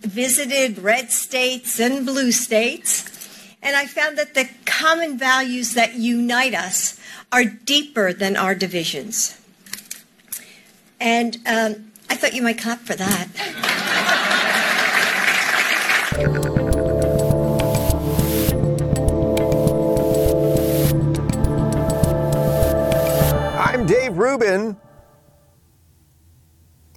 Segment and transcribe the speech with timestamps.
[0.00, 3.04] Visited red states and blue states,
[3.62, 6.98] and I found that the common values that unite us
[7.30, 9.38] are deeper than our divisions.
[10.98, 13.28] And um, I thought you might clap for that.
[23.58, 24.76] I'm Dave Rubin.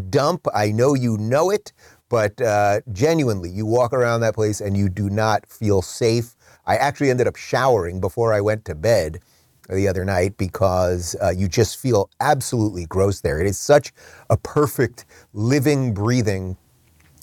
[0.10, 0.48] dump.
[0.54, 1.74] I know you know it,
[2.10, 6.36] but uh, genuinely, you walk around that place and you do not feel safe.
[6.66, 9.20] I actually ended up showering before I went to bed
[9.70, 13.40] the other night because uh, you just feel absolutely gross there.
[13.40, 13.92] It is such
[14.30, 16.58] a perfect living, breathing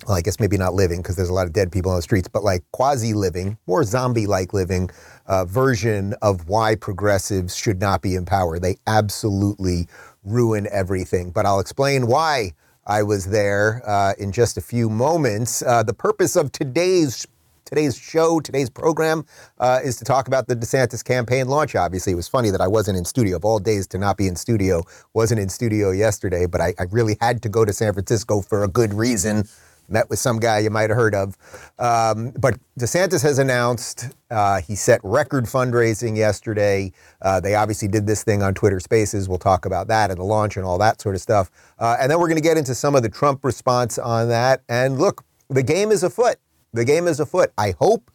[0.06, 2.02] well, I guess maybe not living because there's a lot of dead people on the
[2.02, 4.90] streets, but like quasi living, more zombie like living
[5.26, 8.58] uh, version of why progressives should not be in power.
[8.58, 9.88] They absolutely
[10.22, 11.30] ruin everything.
[11.30, 12.52] But I'll explain why
[12.86, 15.62] I was there uh, in just a few moments.
[15.62, 17.26] Uh, the purpose of today's
[17.64, 19.26] today's show, today's program,
[19.58, 21.74] uh, is to talk about the DeSantis campaign launch.
[21.74, 23.36] Obviously, it was funny that I wasn't in studio.
[23.36, 26.84] Of all days to not be in studio, wasn't in studio yesterday, but I, I
[26.90, 29.48] really had to go to San Francisco for a good reason
[29.88, 31.36] met with some guy you might have heard of.
[31.78, 36.92] Um, but DeSantis has announced uh, he set record fundraising yesterday.
[37.22, 39.28] Uh, they obviously did this thing on Twitter Spaces.
[39.28, 41.50] We'll talk about that and the launch and all that sort of stuff.
[41.78, 44.62] Uh, and then we're going to get into some of the Trump response on that.
[44.68, 46.36] And look, the game is afoot.
[46.72, 47.52] The game is afoot.
[47.56, 48.10] I hope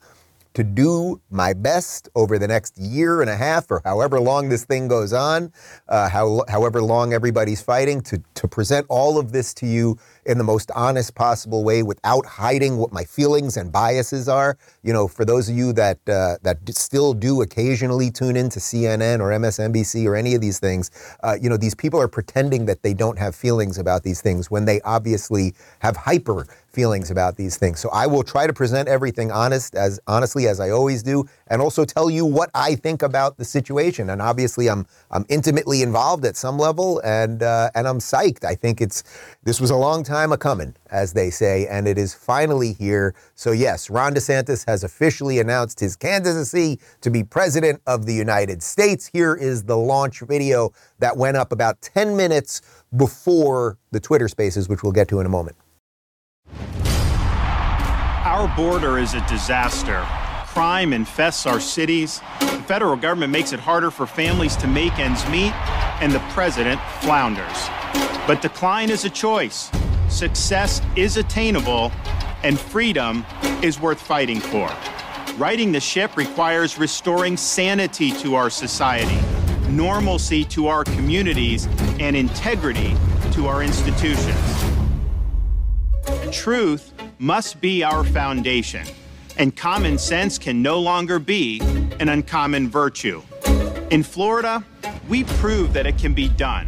[0.53, 4.65] to do my best over the next year and a half or however long this
[4.65, 5.51] thing goes on,
[5.87, 10.37] uh, how, however long everybody's fighting, to, to present all of this to you in
[10.37, 14.57] the most honest possible way without hiding what my feelings and biases are.
[14.83, 18.59] You know, for those of you that uh, that still do occasionally tune in to
[18.59, 20.91] CNN or MSNBC or any of these things,
[21.23, 24.51] uh, you know, these people are pretending that they don't have feelings about these things
[24.51, 27.79] when they obviously have hyper feelings about these things.
[27.79, 31.61] So I will try to present everything honest as honestly as I always do and
[31.61, 34.09] also tell you what I think about the situation.
[34.09, 38.43] And obviously I'm I'm intimately involved at some level and uh, and I'm psyched.
[38.43, 39.03] I think it's
[39.43, 43.13] this was a long time a coming, as they say, and it is finally here.
[43.35, 48.63] So yes, Ron DeSantis has officially announced his candidacy to be president of the United
[48.63, 49.07] States.
[49.07, 52.61] Here is the launch video that went up about 10 minutes
[52.95, 55.57] before the Twitter Spaces, which we'll get to in a moment.
[58.41, 60.03] Our border is a disaster.
[60.47, 62.21] Crime infests our cities.
[62.39, 65.53] The federal government makes it harder for families to make ends meet,
[66.01, 67.69] and the president flounders.
[68.25, 69.69] But decline is a choice.
[70.09, 71.91] Success is attainable,
[72.41, 73.23] and freedom
[73.61, 74.71] is worth fighting for.
[75.37, 79.19] Righting the ship requires restoring sanity to our society,
[79.69, 81.67] normalcy to our communities,
[81.99, 82.95] and integrity
[83.33, 84.35] to our institutions.
[86.31, 86.90] Truth
[87.21, 88.83] must be our foundation,
[89.37, 91.61] and common sense can no longer be
[91.99, 93.21] an uncommon virtue.
[93.91, 94.63] In Florida,
[95.07, 96.65] we proved that it can be done.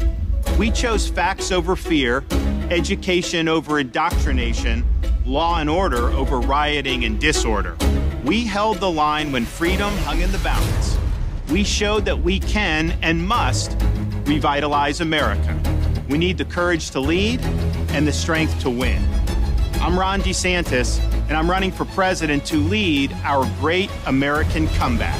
[0.59, 2.23] We chose facts over fear,
[2.69, 4.85] education over indoctrination,
[5.25, 7.75] law and order over rioting and disorder.
[8.23, 10.99] We held the line when freedom hung in the balance.
[11.49, 13.75] We showed that we can and must
[14.25, 15.59] revitalize America.
[16.09, 17.41] We need the courage to lead
[17.89, 19.01] and the strength to win.
[19.83, 25.19] I'm Ron DeSantis, and I'm running for president to lead our great American comeback.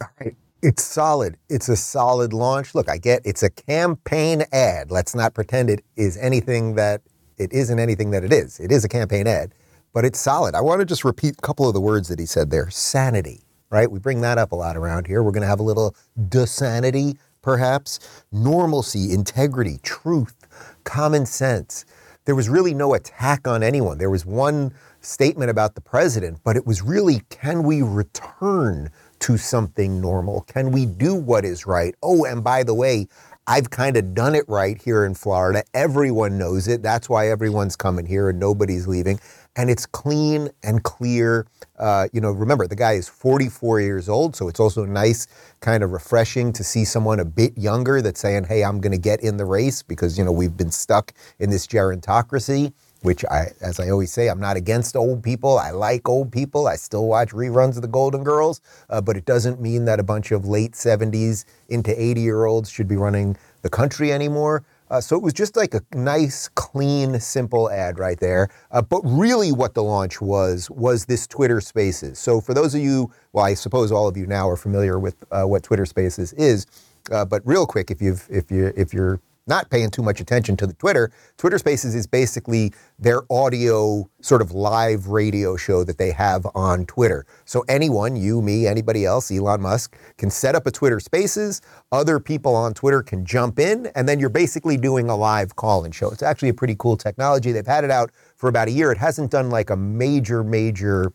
[0.00, 0.36] All right.
[0.62, 1.36] It's solid.
[1.48, 2.72] It's a solid launch.
[2.76, 4.92] Look, I get it's a campaign ad.
[4.92, 7.02] Let's not pretend it is anything that
[7.38, 8.60] it isn't anything that it is.
[8.60, 9.52] It is a campaign ad,
[9.92, 10.54] but it's solid.
[10.54, 12.70] I want to just repeat a couple of the words that he said there.
[12.70, 13.43] Sanity,
[13.74, 13.90] right?
[13.90, 15.20] We bring that up a lot around here.
[15.24, 15.96] We're going to have a little
[16.28, 18.22] desanity, perhaps.
[18.30, 20.46] Normalcy, integrity, truth,
[20.84, 21.84] common sense.
[22.24, 23.98] There was really no attack on anyone.
[23.98, 29.36] There was one statement about the president, but it was really can we return to
[29.36, 30.42] something normal?
[30.42, 31.96] Can we do what is right?
[32.00, 33.08] Oh, and by the way,
[33.48, 35.64] I've kind of done it right here in Florida.
[35.74, 36.82] Everyone knows it.
[36.82, 39.18] That's why everyone's coming here and nobody's leaving.
[39.56, 41.46] And it's clean and clear.
[41.78, 45.26] Uh, you know, remember, the guy is 44 years old, so it's also nice,
[45.60, 48.98] kind of refreshing to see someone a bit younger that's saying, hey, I'm going to
[48.98, 52.72] get in the race because, you know, we've been stuck in this gerontocracy
[53.04, 55.58] which I, as I always say, I'm not against old people.
[55.58, 56.66] I like old people.
[56.66, 60.02] I still watch reruns of The Golden Girls, uh, but it doesn't mean that a
[60.02, 64.64] bunch of late 70s into 80 year olds should be running the country anymore.
[64.94, 68.48] Uh, so it was just like a nice, clean, simple ad right there.
[68.70, 72.16] Uh, but really, what the launch was was this Twitter Spaces.
[72.16, 75.16] So for those of you, well, I suppose all of you now are familiar with
[75.32, 76.68] uh, what Twitter Spaces is.
[77.10, 80.56] Uh, but real quick, if you've if you if you're not paying too much attention
[80.56, 81.10] to the Twitter.
[81.36, 86.86] Twitter Spaces is basically their audio sort of live radio show that they have on
[86.86, 87.26] Twitter.
[87.44, 91.60] So anyone, you, me, anybody else, Elon Musk, can set up a Twitter Spaces.
[91.92, 95.92] Other people on Twitter can jump in, and then you're basically doing a live call-in
[95.92, 96.10] show.
[96.10, 97.52] It's actually a pretty cool technology.
[97.52, 98.92] They've had it out for about a year.
[98.92, 101.12] It hasn't done like a major, major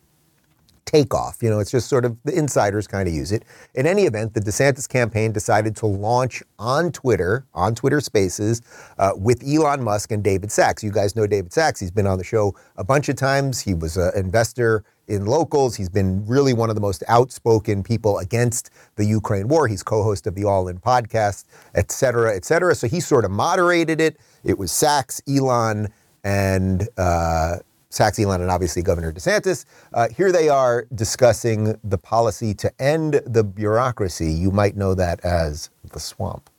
[0.85, 1.41] takeoff.
[1.41, 3.43] You know, it's just sort of the insiders kind of use it.
[3.75, 8.61] In any event, the DeSantis campaign decided to launch on Twitter, on Twitter Spaces,
[8.97, 10.83] uh, with Elon Musk and David Sacks.
[10.83, 11.79] You guys know David Sacks.
[11.79, 13.59] He's been on the show a bunch of times.
[13.59, 15.75] He was an investor in locals.
[15.75, 19.67] He's been really one of the most outspoken people against the Ukraine war.
[19.67, 22.75] He's co-host of the All In podcast, et cetera, et cetera.
[22.75, 24.17] So he sort of moderated it.
[24.43, 25.87] It was Sacks, Elon,
[26.23, 27.57] and uh,
[27.91, 29.65] Sacks Elon and obviously Governor DeSantis.
[29.94, 34.31] Uh, here they are discussing the policy to end the bureaucracy.
[34.31, 36.50] You might know that as the swamp.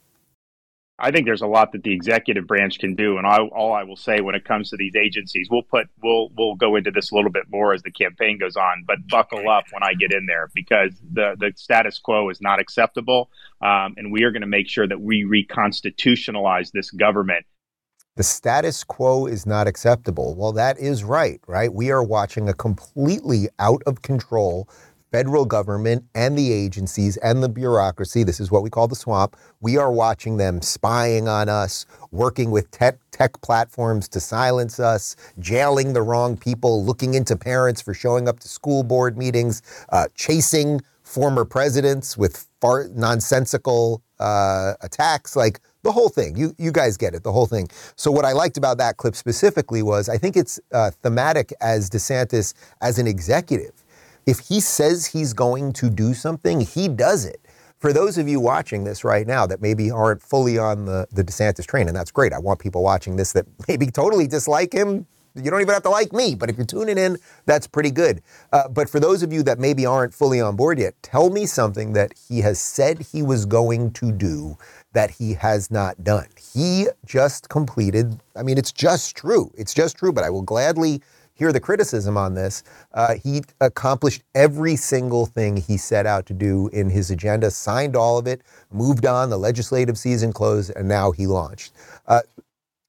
[1.02, 3.84] I think there's a lot that the executive branch can do, and I, all I
[3.84, 7.10] will say when it comes to these agencies, we'll put we'll we'll go into this
[7.10, 8.84] a little bit more as the campaign goes on.
[8.86, 12.60] But buckle up when I get in there because the the status quo is not
[12.60, 13.30] acceptable,
[13.62, 17.46] um, and we are going to make sure that we reconstitutionalize this government
[18.16, 20.34] the status quo is not acceptable.
[20.34, 21.72] Well, that is right, right?
[21.72, 24.68] We are watching a completely out of control
[25.10, 28.22] federal government and the agencies and the bureaucracy.
[28.22, 29.36] This is what we call the swamp.
[29.60, 35.16] We are watching them spying on us, working with tech, tech platforms to silence us,
[35.38, 40.06] jailing the wrong people, looking into parents for showing up to school board meetings, uh,
[40.14, 45.34] chasing former presidents with far nonsensical uh, attacks.
[45.34, 46.36] Like, the whole thing.
[46.36, 47.68] You you guys get it, the whole thing.
[47.96, 51.88] So what I liked about that clip specifically was I think it's uh, thematic as
[51.90, 53.72] DeSantis as an executive.
[54.26, 57.40] If he says he's going to do something, he does it.
[57.78, 61.24] For those of you watching this right now that maybe aren't fully on the, the
[61.24, 62.34] DeSantis train, and that's great.
[62.34, 65.06] I want people watching this that maybe totally dislike him.
[65.34, 67.16] You don't even have to like me, but if you're tuning in,
[67.46, 68.20] that's pretty good.
[68.52, 71.46] Uh, but for those of you that maybe aren't fully on board yet, tell me
[71.46, 74.58] something that he has said he was going to do
[74.92, 76.26] that he has not done.
[76.54, 79.52] He just completed, I mean, it's just true.
[79.56, 81.00] It's just true, but I will gladly
[81.34, 82.62] hear the criticism on this.
[82.92, 87.96] Uh, he accomplished every single thing he set out to do in his agenda, signed
[87.96, 91.72] all of it, moved on, the legislative season closed, and now he launched.
[92.06, 92.20] Uh,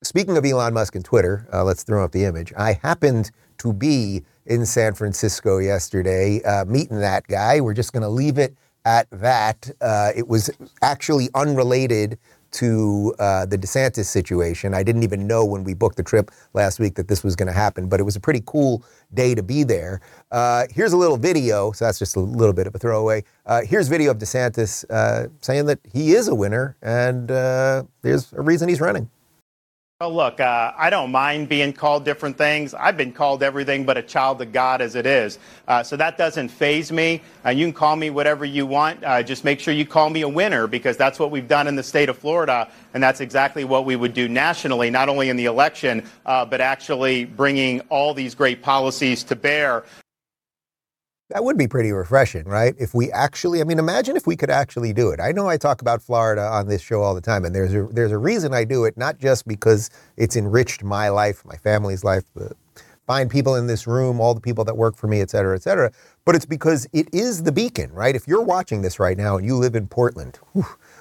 [0.03, 2.51] speaking of Elon Musk and Twitter, uh, let's throw up the image.
[2.57, 7.61] I happened to be in San Francisco yesterday uh, meeting that guy.
[7.61, 8.53] We're just going to leave it
[8.85, 9.69] at that.
[9.81, 10.49] Uh, it was
[10.81, 12.17] actually unrelated
[12.51, 14.73] to uh, the DeSantis situation.
[14.73, 17.47] I didn't even know when we booked the trip last week that this was going
[17.47, 18.83] to happen, but it was a pretty cool
[19.13, 20.01] day to be there.
[20.31, 23.23] Uh, here's a little video, so that's just a little bit of a throwaway.
[23.45, 28.33] Uh, here's video of DeSantis uh, saying that he is a winner, and uh, there's
[28.33, 29.09] a reason he's running.
[30.01, 32.73] Well, look, uh, I don't mind being called different things.
[32.73, 35.37] I've been called everything but a child of God as it is.
[35.67, 37.21] Uh, so that doesn't faze me.
[37.45, 39.03] Uh, you can call me whatever you want.
[39.03, 41.75] Uh, just make sure you call me a winner because that's what we've done in
[41.75, 42.67] the state of Florida.
[42.95, 46.61] And that's exactly what we would do nationally, not only in the election, uh, but
[46.61, 49.83] actually bringing all these great policies to bear
[51.31, 52.75] that would be pretty refreshing, right?
[52.77, 55.19] If we actually, I mean, imagine if we could actually do it.
[55.19, 57.83] I know I talk about Florida on this show all the time, and there's a,
[57.91, 62.03] there's a reason I do it, not just because it's enriched my life, my family's
[62.03, 62.53] life, the
[63.07, 65.61] fine people in this room, all the people that work for me, et cetera, et
[65.61, 65.91] cetera.
[66.25, 68.15] But it's because it is the beacon, right?
[68.15, 70.39] If you're watching this right now and you live in Portland,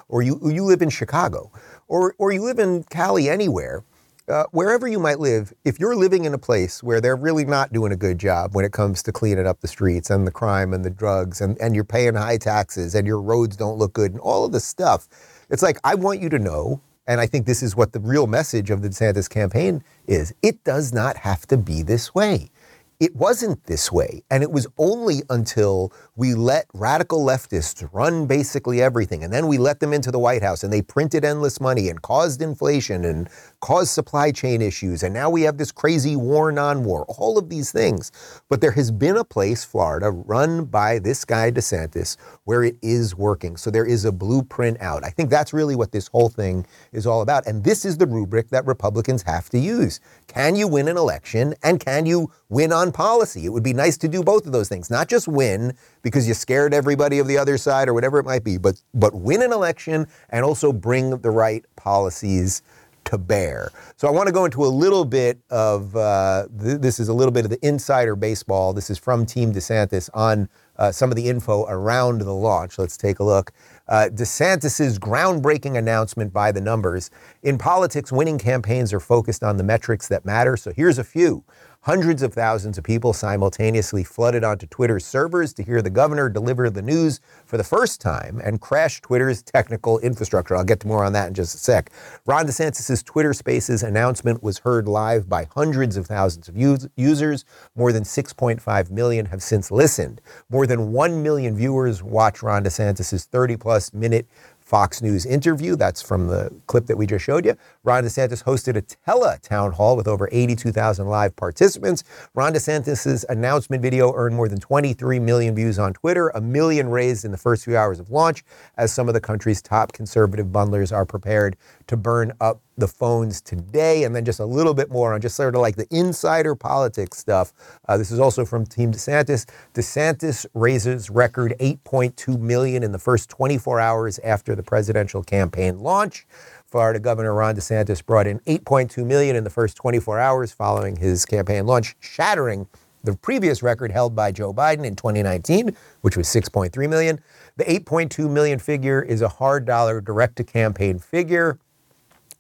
[0.09, 1.51] or you, you live in Chicago,
[1.89, 3.85] or, or you live in Cali, anywhere,
[4.31, 7.73] uh, wherever you might live, if you're living in a place where they're really not
[7.73, 10.73] doing a good job when it comes to cleaning up the streets and the crime
[10.73, 14.13] and the drugs and, and you're paying high taxes and your roads don't look good
[14.13, 15.09] and all of this stuff,
[15.51, 18.29] it's like, I want you to know, and I think this is what the real
[18.29, 22.51] message of the DeSantis campaign is it does not have to be this way.
[23.01, 24.23] It wasn't this way.
[24.31, 29.57] And it was only until we let radical leftists run basically everything, and then we
[29.57, 33.31] let them into the White House and they printed endless money and caused inflation and
[33.61, 35.03] caused supply chain issues.
[35.03, 38.13] And now we have this crazy war, non war, all of these things.
[38.51, 42.19] But there has been a place, Florida, run by this guy, DeSantis,
[42.51, 43.57] where it is working.
[43.57, 45.05] So there is a blueprint out.
[45.05, 47.47] I think that's really what this whole thing is all about.
[47.47, 50.01] And this is the rubric that Republicans have to use.
[50.27, 53.45] Can you win an election and can you win on policy?
[53.45, 56.35] It would be nice to do both of those things, not just win because you
[56.35, 59.53] scared everybody of the other side or whatever it might be, but, but win an
[59.53, 62.63] election and also bring the right policies
[63.11, 63.71] to bear.
[63.97, 67.13] So I want to go into a little bit of uh, th- this is a
[67.13, 68.73] little bit of the insider baseball.
[68.73, 72.79] This is from Team DeSantis on uh, some of the info around the launch.
[72.79, 73.53] Let's take a look.
[73.89, 77.11] Uh, DeSantis's groundbreaking announcement by the numbers.
[77.43, 80.57] In politics, winning campaigns are focused on the metrics that matter.
[80.57, 81.45] So here's a few.
[81.85, 86.69] Hundreds of thousands of people simultaneously flooded onto Twitter's servers to hear the governor deliver
[86.69, 90.55] the news for the first time and crash Twitter's technical infrastructure.
[90.55, 91.91] I'll get to more on that in just a sec.
[92.27, 96.55] Ron DeSantis' Twitter Spaces announcement was heard live by hundreds of thousands of
[96.97, 97.47] users.
[97.75, 100.21] More than 6.5 million have since listened.
[100.51, 104.27] More than 1 million viewers watch Ron DeSantis' 30 plus minute
[104.71, 105.75] Fox News interview.
[105.75, 107.57] That's from the clip that we just showed you.
[107.83, 112.05] Ron DeSantis hosted a tele town hall with over 82,000 live participants.
[112.35, 117.25] Ron DeSantis' announcement video earned more than 23 million views on Twitter, a million raised
[117.25, 118.45] in the first few hours of launch,
[118.77, 121.57] as some of the country's top conservative bundlers are prepared
[121.87, 125.37] to burn up the phones today, and then just a little bit more on just
[125.37, 127.53] sort of like the insider politics stuff.
[127.89, 129.47] Uh, this is also from Team DeSantis.
[129.75, 136.27] DeSantis raises record 8.2 million in the first 24 hours after the presidential campaign launch.
[136.71, 141.27] Florida Governor Ron DeSantis brought in 8.2 million in the first 24 hours following his
[141.27, 142.69] campaign launch, shattering
[143.03, 147.19] the previous record held by Joe Biden in 2019, which was 6.3 million.
[147.57, 151.59] The 8.2 million figure is a hard dollar direct to campaign figure.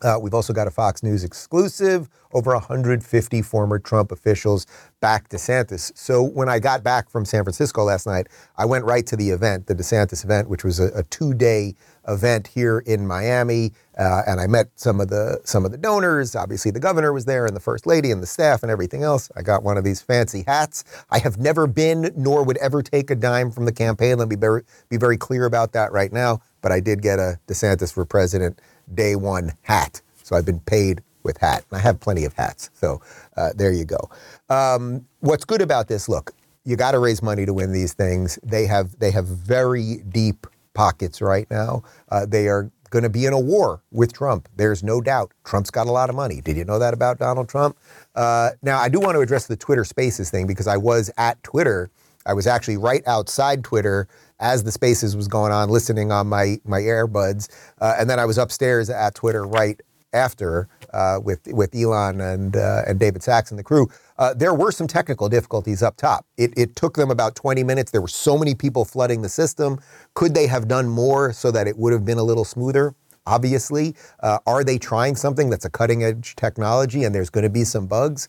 [0.02, 2.08] Uh, we've also got a Fox News exclusive.
[2.32, 4.66] Over 150 former Trump officials
[5.00, 5.90] back DeSantis.
[5.96, 9.30] So when I got back from San Francisco last night, I went right to the
[9.30, 11.74] event, the DeSantis event, which was a, a two-day
[12.06, 16.34] event here in Miami, uh, and I met some of the some of the donors.
[16.34, 19.30] Obviously, the governor was there, and the first lady, and the staff, and everything else.
[19.36, 20.84] I got one of these fancy hats.
[21.10, 24.18] I have never been, nor would ever take a dime from the campaign.
[24.18, 26.40] Let me be very, be very clear about that right now.
[26.62, 28.58] But I did get a DeSantis for president
[28.94, 30.00] day one hat.
[30.22, 31.64] So I've been paid with hat.
[31.70, 32.70] And I have plenty of hats.
[32.72, 33.02] So
[33.36, 34.10] uh, there you go.
[34.48, 36.08] Um, what's good about this?
[36.08, 36.32] Look,
[36.64, 38.38] you got to raise money to win these things.
[38.42, 41.82] They have they have very deep pockets right now.
[42.08, 44.48] Uh, they are going to be in a war with Trump.
[44.56, 45.32] There's no doubt.
[45.44, 46.40] Trump's got a lot of money.
[46.40, 47.78] Did you know that about Donald Trump?
[48.14, 51.42] Uh, now, I do want to address the Twitter Spaces thing because I was at
[51.42, 51.90] Twitter.
[52.26, 54.08] I was actually right outside Twitter
[54.40, 57.48] as the Spaces was going on, listening on my my earbuds,
[57.80, 59.80] uh, and then I was upstairs at Twitter right
[60.12, 63.88] after uh, with with Elon and uh, and David Sacks and the crew.
[64.20, 66.26] Uh, there were some technical difficulties up top.
[66.36, 67.90] It, it took them about 20 minutes.
[67.90, 69.80] There were so many people flooding the system.
[70.12, 72.94] Could they have done more so that it would have been a little smoother?
[73.26, 77.50] Obviously, uh, are they trying something that's a cutting edge technology and there's going to
[77.50, 78.28] be some bugs?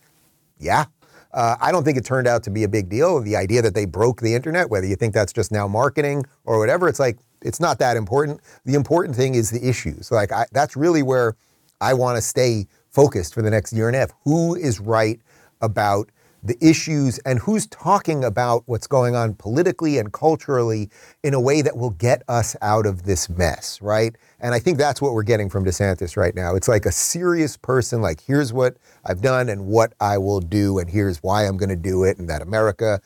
[0.60, 0.86] Yeah,
[1.33, 3.19] uh, I don't think it turned out to be a big deal.
[3.19, 6.60] The idea that they broke the internet, whether you think that's just now marketing or
[6.60, 8.39] whatever, it's like it's not that important.
[8.63, 10.12] The important thing is the issues.
[10.12, 11.36] Like I, that's really where
[11.81, 14.12] I want to stay focused for the next year and a half.
[14.24, 15.19] Who is right
[15.62, 16.10] about
[16.44, 20.89] the issues and who's talking about what's going on politically and culturally
[21.24, 24.15] in a way that will get us out of this mess, right?
[24.39, 26.56] And I think that's what we're getting from DeSantis right now.
[26.56, 30.80] It's like a serious person, like, here's what I've done and what I will do,
[30.80, 33.00] and here's why I'm going to do it, and that America,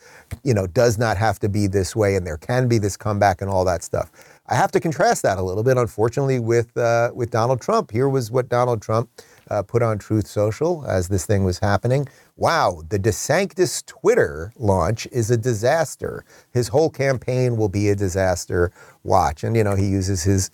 [0.44, 3.42] you know, does not have to be this way, and there can be this comeback
[3.42, 4.12] and all that stuff.
[4.48, 7.92] I have to contrast that a little bit, unfortunately, with uh, with Donald Trump.
[7.92, 9.10] Here was what Donald Trump
[9.50, 12.08] uh, put on Truth Social as this thing was happening.
[12.36, 16.26] Wow, the DeSantis Twitter launch is a disaster.
[16.52, 18.72] His whole campaign will be a disaster.
[19.04, 20.50] Watch, and you know he uses his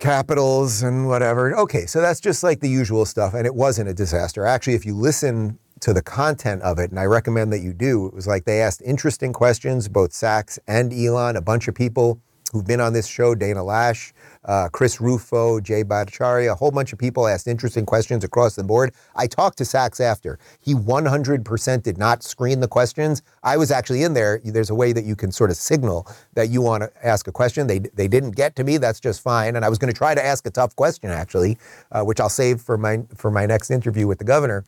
[0.00, 1.56] capitals and whatever.
[1.56, 4.46] Okay, so that's just like the usual stuff, and it wasn't a disaster.
[4.46, 8.06] Actually, if you listen to the content of it, and I recommend that you do.
[8.06, 12.20] It was like they asked interesting questions, both Sacks and Elon, a bunch of people
[12.52, 14.12] who've been on this show, Dana Loesch,
[14.44, 18.64] uh, Chris Rufo, Jay Bhattacharya, a whole bunch of people asked interesting questions across the
[18.64, 18.92] board.
[19.14, 20.38] I talked to Sacks after.
[20.60, 23.22] He 100% did not screen the questions.
[23.42, 24.40] I was actually in there.
[24.44, 27.32] There's a way that you can sort of signal that you want to ask a
[27.32, 27.66] question.
[27.66, 28.78] They, they didn't get to me.
[28.78, 29.56] That's just fine.
[29.56, 31.58] And I was going to try to ask a tough question, actually,
[31.92, 34.64] uh, which I'll save for my, for my next interview with the governor.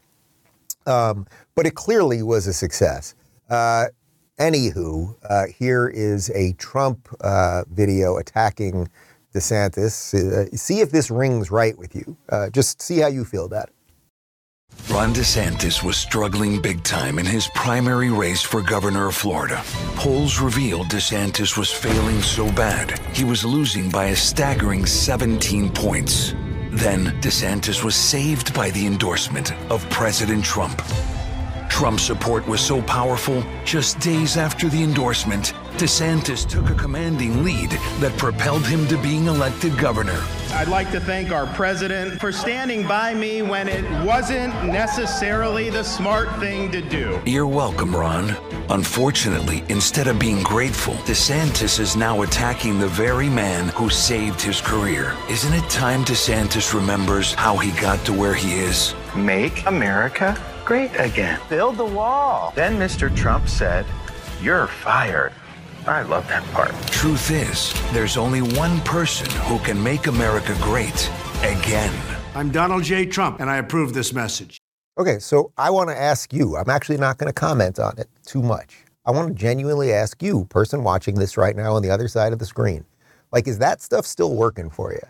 [0.86, 3.14] Um, but it clearly was a success.
[3.48, 3.86] Uh,
[4.38, 8.88] anywho, uh, here is a Trump uh, video attacking
[9.32, 10.14] DeSantis.
[10.14, 12.16] Uh, see if this rings right with you.
[12.28, 13.74] Uh, just see how you feel about it.
[14.90, 19.62] Ron DeSantis was struggling big time in his primary race for governor of Florida.
[19.96, 26.34] Polls revealed DeSantis was failing so bad, he was losing by a staggering 17 points.
[26.70, 30.80] Then, DeSantis was saved by the endorsement of President Trump.
[31.72, 37.70] Trump's support was so powerful, just days after the endorsement, DeSantis took a commanding lead
[37.98, 40.22] that propelled him to being elected governor.
[40.50, 45.82] I'd like to thank our president for standing by me when it wasn't necessarily the
[45.82, 47.18] smart thing to do.
[47.24, 48.36] You're welcome, Ron.
[48.68, 54.60] Unfortunately, instead of being grateful, DeSantis is now attacking the very man who saved his
[54.60, 55.16] career.
[55.30, 58.94] Isn't it time DeSantis remembers how he got to where he is?
[59.16, 61.40] Make America great again.
[61.48, 62.52] Build the wall.
[62.54, 63.14] Then Mr.
[63.14, 63.86] Trump said,
[64.40, 65.32] You're fired.
[65.86, 66.70] I love that part.
[66.88, 71.10] Truth is, there's only one person who can make America great
[71.42, 71.92] again.
[72.34, 73.06] I'm Donald J.
[73.06, 74.58] Trump, and I approve this message.
[74.98, 78.08] Okay, so I want to ask you, I'm actually not going to comment on it
[78.24, 78.84] too much.
[79.04, 82.32] I want to genuinely ask you, person watching this right now on the other side
[82.32, 82.84] of the screen,
[83.32, 85.00] like, is that stuff still working for you?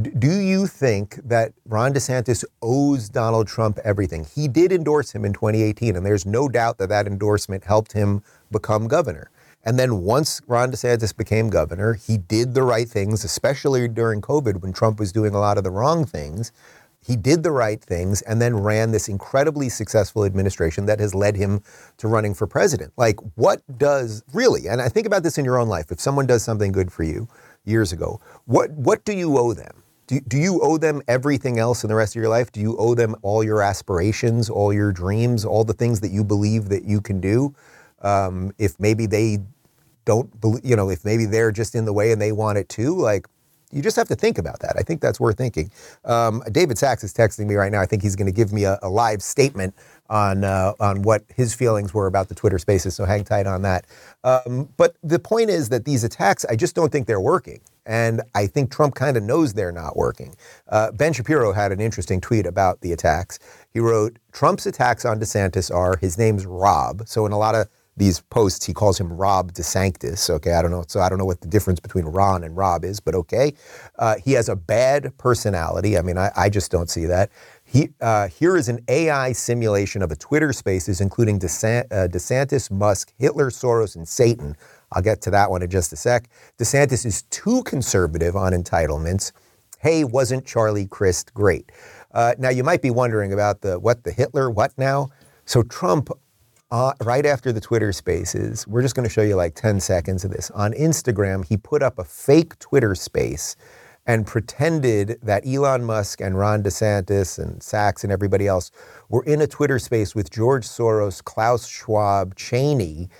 [0.00, 4.24] Do you think that Ron DeSantis owes Donald Trump everything?
[4.34, 8.22] He did endorse him in 2018, and there's no doubt that that endorsement helped him
[8.50, 9.30] become governor.
[9.64, 14.62] And then once Ron DeSantis became governor, he did the right things, especially during COVID
[14.62, 16.52] when Trump was doing a lot of the wrong things.
[17.04, 21.36] He did the right things and then ran this incredibly successful administration that has led
[21.36, 21.62] him
[21.98, 22.92] to running for president.
[22.96, 26.26] Like, what does really, and I think about this in your own life, if someone
[26.26, 27.28] does something good for you
[27.64, 29.81] years ago, what, what do you owe them?
[30.06, 32.52] Do, do you owe them everything else in the rest of your life?
[32.52, 36.24] Do you owe them all your aspirations, all your dreams, all the things that you
[36.24, 37.54] believe that you can do?
[38.02, 39.38] Um, if maybe they
[40.04, 42.68] don't believe, you know, if maybe they're just in the way and they want it
[42.68, 43.26] too, like
[43.70, 44.74] you just have to think about that.
[44.76, 45.70] I think that's worth thinking.
[46.04, 47.80] Um, David Sacks is texting me right now.
[47.80, 49.74] I think he's going to give me a, a live statement
[50.08, 52.94] on uh, on what his feelings were about the Twitter Spaces.
[52.94, 53.86] So hang tight on that.
[54.24, 57.60] Um, but the point is that these attacks, I just don't think they're working.
[57.84, 60.36] And I think Trump kind of knows they're not working.
[60.68, 63.38] Uh, ben Shapiro had an interesting tweet about the attacks.
[63.70, 67.08] He wrote, Trump's attacks on DeSantis are, his name's Rob.
[67.08, 70.30] So in a lot of these posts, he calls him Rob DeSanctis.
[70.30, 70.84] Okay, I don't know.
[70.88, 73.54] So I don't know what the difference between Ron and Rob is, but okay.
[73.98, 75.98] Uh, he has a bad personality.
[75.98, 77.30] I mean, I, I just don't see that.
[77.64, 82.70] He, uh, here is an AI simulation of a Twitter Spaces, including DeSant, uh, DeSantis,
[82.70, 84.56] Musk, Hitler, Soros, and Satan
[84.92, 86.28] I'll get to that one in just a sec.
[86.58, 89.32] DeSantis is too conservative on entitlements.
[89.78, 91.72] Hey, wasn't Charlie Crist great?
[92.12, 95.08] Uh, now you might be wondering about the what the Hitler what now?
[95.44, 96.10] So Trump,
[96.72, 100.24] uh, right after the Twitter Spaces, we're just going to show you like 10 seconds
[100.24, 100.50] of this.
[100.52, 103.56] On Instagram, he put up a fake Twitter space
[104.06, 108.70] and pretended that Elon Musk and Ron DeSantis and Sacks and everybody else
[109.10, 113.10] were in a Twitter space with George Soros, Klaus Schwab, Cheney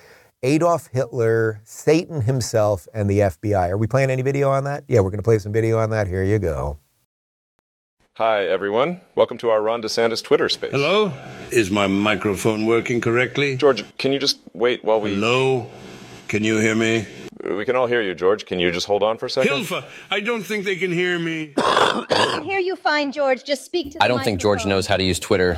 [0.41, 3.69] Adolf Hitler, Satan himself, and the FBI.
[3.69, 4.83] Are we playing any video on that?
[4.89, 6.07] Yeah, we're going to play some video on that.
[6.07, 6.79] Here you go.
[8.17, 9.01] Hi, everyone.
[9.15, 10.69] Welcome to our Ron DeSantis Twitter space.
[10.69, 11.11] Hello?
[11.49, 13.57] Is my microphone working correctly?
[13.57, 15.15] George, can you just wait while we.
[15.15, 15.67] Hello?
[16.27, 17.07] Can you hear me?
[17.43, 18.45] We can all hear you, George.
[18.45, 19.51] Can you just hold on for a second?
[19.51, 21.53] Hilfa, I don't think they can hear me.
[21.57, 23.43] I can hear you fine, George.
[23.43, 25.57] Just speak to I don't think George knows how to use Twitter.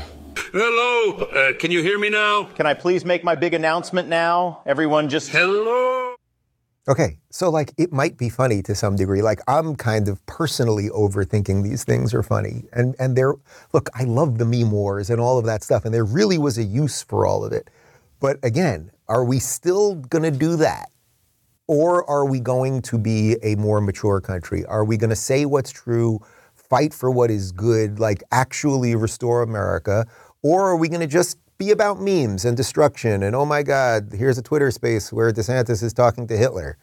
[0.53, 1.25] Hello?
[1.25, 2.45] Uh, can you hear me now?
[2.55, 4.61] Can I please make my big announcement now?
[4.65, 5.29] Everyone just.
[5.29, 6.15] Hello?
[6.87, 9.23] Okay, so like it might be funny to some degree.
[9.23, 12.65] Like I'm kind of personally overthinking these things are funny.
[12.73, 13.33] And and there
[13.73, 16.59] look, I love the meme wars and all of that stuff, and there really was
[16.59, 17.71] a use for all of it.
[18.19, 20.89] But again, are we still gonna do that?
[21.67, 24.63] Or are we going to be a more mature country?
[24.65, 26.19] Are we gonna say what's true,
[26.53, 30.05] fight for what is good, like actually restore America?
[30.43, 34.11] Or are we going to just be about memes and destruction and oh my God,
[34.13, 36.77] here's a Twitter space where DeSantis is talking to Hitler?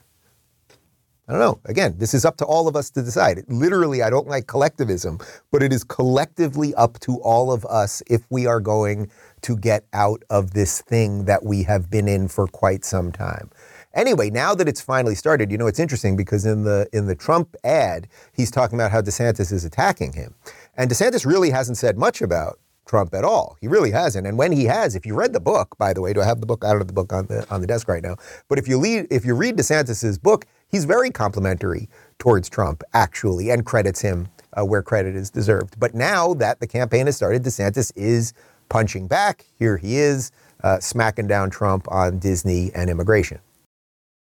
[1.28, 1.60] I don't know.
[1.66, 3.44] Again, this is up to all of us to decide.
[3.48, 5.18] Literally, I don't like collectivism,
[5.52, 9.08] but it is collectively up to all of us if we are going
[9.42, 13.50] to get out of this thing that we have been in for quite some time.
[13.94, 17.14] Anyway, now that it's finally started, you know, it's interesting because in the in the
[17.14, 20.34] Trump ad, he's talking about how DeSantis is attacking him.
[20.76, 23.56] And DeSantis really hasn't said much about Trump at all.
[23.60, 24.26] He really hasn't.
[24.26, 26.40] And when he has, if you read the book, by the way, do I have
[26.40, 26.64] the book?
[26.64, 28.16] I don't have the book on the on the desk right now.
[28.48, 33.50] But if you read if you read DeSantis's book, he's very complimentary towards Trump, actually,
[33.50, 35.78] and credits him uh, where credit is deserved.
[35.78, 38.32] But now that the campaign has started, DeSantis is
[38.68, 39.46] punching back.
[39.58, 43.38] Here he is, uh, smacking down Trump on Disney and immigration.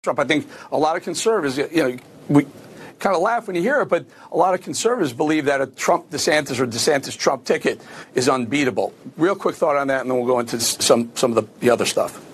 [0.04, 0.20] Trump.
[0.20, 1.98] I think a lot of conservatives, you know,
[2.28, 2.48] we
[3.02, 5.68] kind of laugh when you hear it, but a lot of conservatives believe that a
[5.68, 7.82] Trump DeSantis or DeSantis Trump ticket
[8.16, 8.94] is unbeatable.
[9.18, 11.70] Real quick thought on that, and then we'll go into some some of the, the
[11.70, 12.31] other stuff.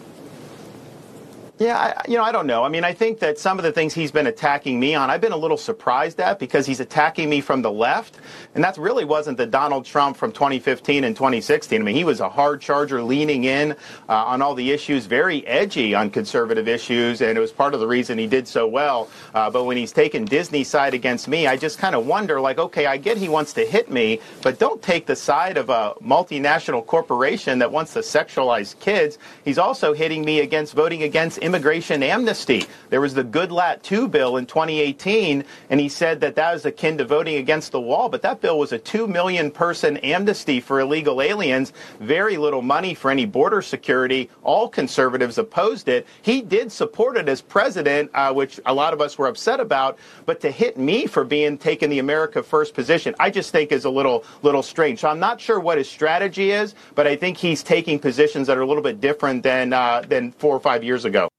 [1.60, 2.64] Yeah, I, you know, I don't know.
[2.64, 5.22] I mean, I think that some of the things he's been attacking me on, I've
[5.22, 8.20] been a little surprised at because he's attacking me from the left.
[8.54, 11.82] And that really wasn't the Donald Trump from 2015 and 2016.
[11.82, 13.76] I mean, he was a hard charger leaning in uh,
[14.08, 17.22] on all the issues, very edgy on conservative issues.
[17.22, 19.10] And it was part of the reason he did so well.
[19.34, 22.60] Uh, but when he's taken Disney's side against me, I just kind of wonder, like,
[22.60, 25.96] okay, I get he wants to hit me, but don't take the side of a
[26.04, 29.18] multinational corporation that wants to sexualize kids.
[29.44, 32.66] He's also hitting me against voting against immigration amnesty.
[32.90, 36.98] There was the Goodlatte 2 bill in 2018, and he said that that was akin
[36.98, 38.10] to voting against the wall.
[38.10, 42.94] But that bill was a 2 million person amnesty for illegal aliens, very little money
[42.94, 44.30] for any border security.
[44.44, 46.06] All conservatives opposed it.
[46.22, 49.98] He did support it as president, uh, which a lot of us were upset about.
[50.26, 53.86] But to hit me for being taking the America First position, I just think is
[53.86, 55.00] a little little strange.
[55.00, 58.58] So I'm not sure what his strategy is, but I think he's taking positions that
[58.58, 61.30] are a little bit different than uh, than four or five years ago.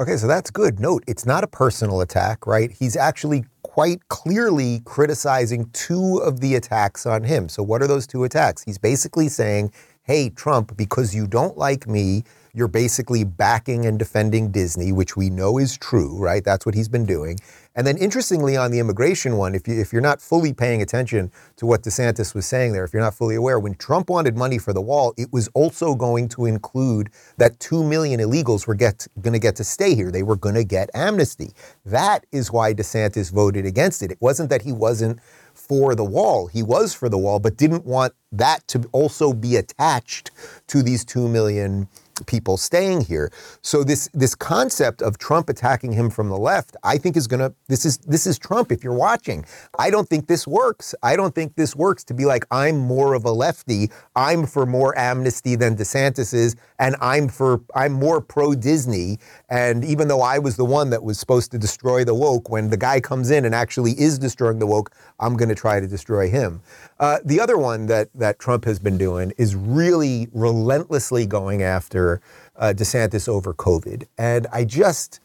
[0.00, 0.80] Okay, so that's good.
[0.80, 2.72] Note, it's not a personal attack, right?
[2.72, 7.50] He's actually quite clearly criticizing two of the attacks on him.
[7.50, 8.62] So, what are those two attacks?
[8.62, 14.50] He's basically saying, hey, Trump, because you don't like me, you're basically backing and defending
[14.50, 16.44] Disney, which we know is true, right?
[16.44, 17.38] That's what he's been doing.
[17.76, 21.30] And then, interestingly, on the immigration one, if, you, if you're not fully paying attention
[21.56, 24.58] to what DeSantis was saying there, if you're not fully aware, when Trump wanted money
[24.58, 29.32] for the wall, it was also going to include that 2 million illegals were going
[29.32, 30.10] to get to stay here.
[30.10, 31.52] They were going to get amnesty.
[31.86, 34.10] That is why DeSantis voted against it.
[34.10, 35.20] It wasn't that he wasn't
[35.54, 36.48] for the wall.
[36.48, 40.32] He was for the wall, but didn't want that to also be attached
[40.68, 41.88] to these 2 million
[42.26, 43.30] people staying here.
[43.62, 47.40] So this this concept of Trump attacking him from the left, I think is going
[47.40, 49.44] to this is this is Trump if you're watching.
[49.78, 50.94] I don't think this works.
[51.02, 53.90] I don't think this works to be like I'm more of a lefty.
[54.16, 59.84] I'm for more amnesty than DeSantis is and I'm for I'm more pro Disney and
[59.84, 62.76] even though I was the one that was supposed to destroy the woke when the
[62.76, 66.28] guy comes in and actually is destroying the woke, I'm going to try to destroy
[66.28, 66.62] him.
[67.00, 72.20] Uh, the other one that that Trump has been doing is really relentlessly going after
[72.56, 75.18] uh, DeSantis over COVID, and I just,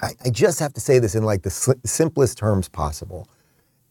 [0.00, 3.26] I, I, just have to say this in like the sl- simplest terms possible.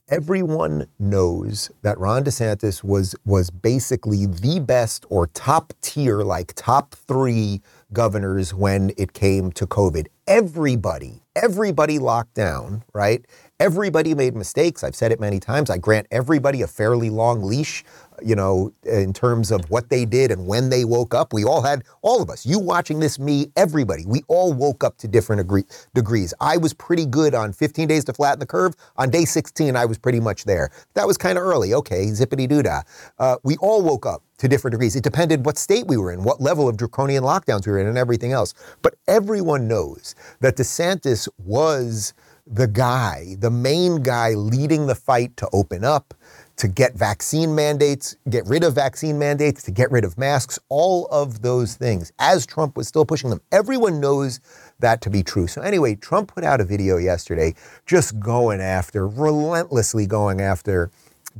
[0.08, 6.96] Everyone knows that Ron DeSantis was was basically the best or top tier, like top
[6.96, 7.60] three
[7.92, 10.08] governors when it came to COVID.
[10.26, 13.26] Everybody, everybody locked down, right?
[13.60, 14.84] Everybody made mistakes.
[14.84, 15.72] I've said it many times.
[15.72, 17.84] I grant everybody a fairly long leash,
[18.22, 21.34] you know, in terms of what they did and when they woke up.
[21.34, 25.00] We all had, all of us, you watching this, me, everybody, we all woke up
[25.00, 25.66] to different agree-
[25.96, 26.36] degrees.
[26.40, 28.76] I was pretty good on 15 days to flatten the curve.
[28.96, 30.70] On day 16, I was pretty much there.
[30.94, 31.74] That was kind of early.
[31.74, 32.84] Okay, zippity doo dah.
[33.18, 34.96] Uh, we all woke up to different degrees.
[34.96, 37.88] It depended what state we were in, what level of draconian lockdowns we were in,
[37.88, 38.54] and everything else.
[38.84, 42.14] But everyone knows that DeSantis was
[42.50, 46.14] the guy, the main guy leading the fight to open up,
[46.58, 51.06] to get vaccine mandates, get rid of vaccine mandates, to get rid of masks, all
[51.08, 53.42] of those things, as Trump was still pushing them.
[53.52, 54.40] Everyone knows
[54.80, 55.48] that to be true.
[55.48, 57.54] So, anyway, Trump put out a video yesterday
[57.86, 60.90] just going after, relentlessly going after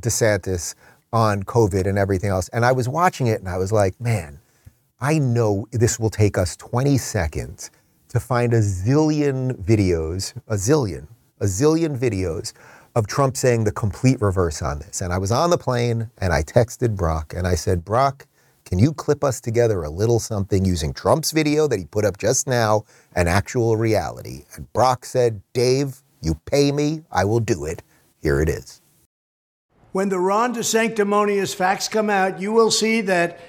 [0.00, 0.74] DeSantis
[1.12, 2.48] on COVID and everything else.
[2.50, 4.38] And I was watching it and I was like, man,
[5.00, 7.70] I know this will take us 20 seconds
[8.08, 11.06] to find a zillion videos, a zillion,
[11.40, 12.52] a zillion videos
[12.94, 15.00] of Trump saying the complete reverse on this.
[15.00, 18.26] And I was on the plane and I texted Brock and I said, Brock,
[18.64, 22.18] can you clip us together a little something using Trump's video that he put up
[22.18, 24.44] just now and actual reality?
[24.54, 27.82] And Brock said, Dave, you pay me, I will do it.
[28.20, 28.82] Here it is.
[29.92, 33.40] When the Ron DeSanctimonious facts come out, you will see that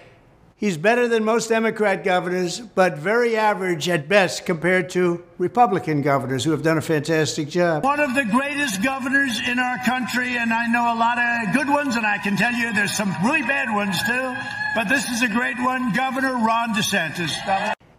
[0.60, 6.44] He's better than most Democrat governors, but very average at best compared to Republican governors
[6.44, 7.86] who have done a fantastic job.
[7.86, 11.70] One of the greatest governors in our country, and I know a lot of good
[11.70, 14.36] ones, and I can tell you there's some really bad ones too,
[14.76, 17.32] but this is a great one Governor Ron DeSantis.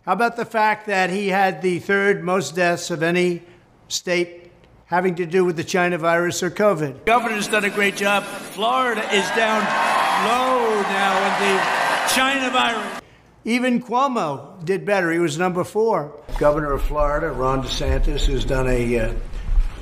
[0.05, 3.41] How about the fact that he had the third most deaths of any
[3.89, 4.53] state
[4.85, 7.07] having to do with the China virus or COVID?
[7.07, 8.23] Governor's done a great job.
[8.25, 9.63] Florida is down
[10.29, 11.80] low now in the
[12.15, 13.01] China virus.
[13.45, 15.11] Even Cuomo did better.
[15.13, 16.13] He was number four.
[16.39, 19.15] Governor of Florida, Ron DeSantis, has done a, uh,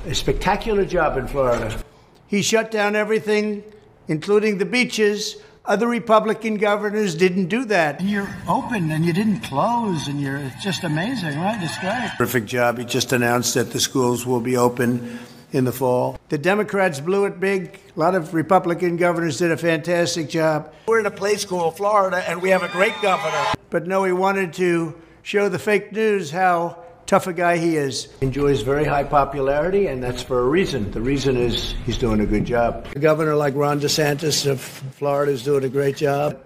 [0.05, 1.83] a spectacular job in Florida.
[2.27, 3.63] He shut down everything,
[4.07, 5.37] including the beaches.
[5.65, 7.99] Other Republican governors didn't do that.
[7.99, 11.57] And you're open and you didn't close, and you're it's just amazing, right?
[11.61, 12.11] It's great.
[12.17, 12.77] Perfect job.
[12.77, 15.19] He just announced that the schools will be open
[15.51, 16.19] in the fall.
[16.29, 17.79] The Democrats blew it big.
[17.95, 20.73] A lot of Republican governors did a fantastic job.
[20.87, 23.45] We're in a place called Florida, and we have a great governor.
[23.69, 28.07] But no, he wanted to show the fake news how tough a guy he is.
[28.19, 30.91] He enjoys very high popularity, and that's for a reason.
[30.91, 32.87] The reason is he's doing a good job.
[32.95, 36.39] A governor like Ron DeSantis of Florida is doing a great job.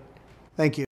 [0.56, 0.86] Thank you.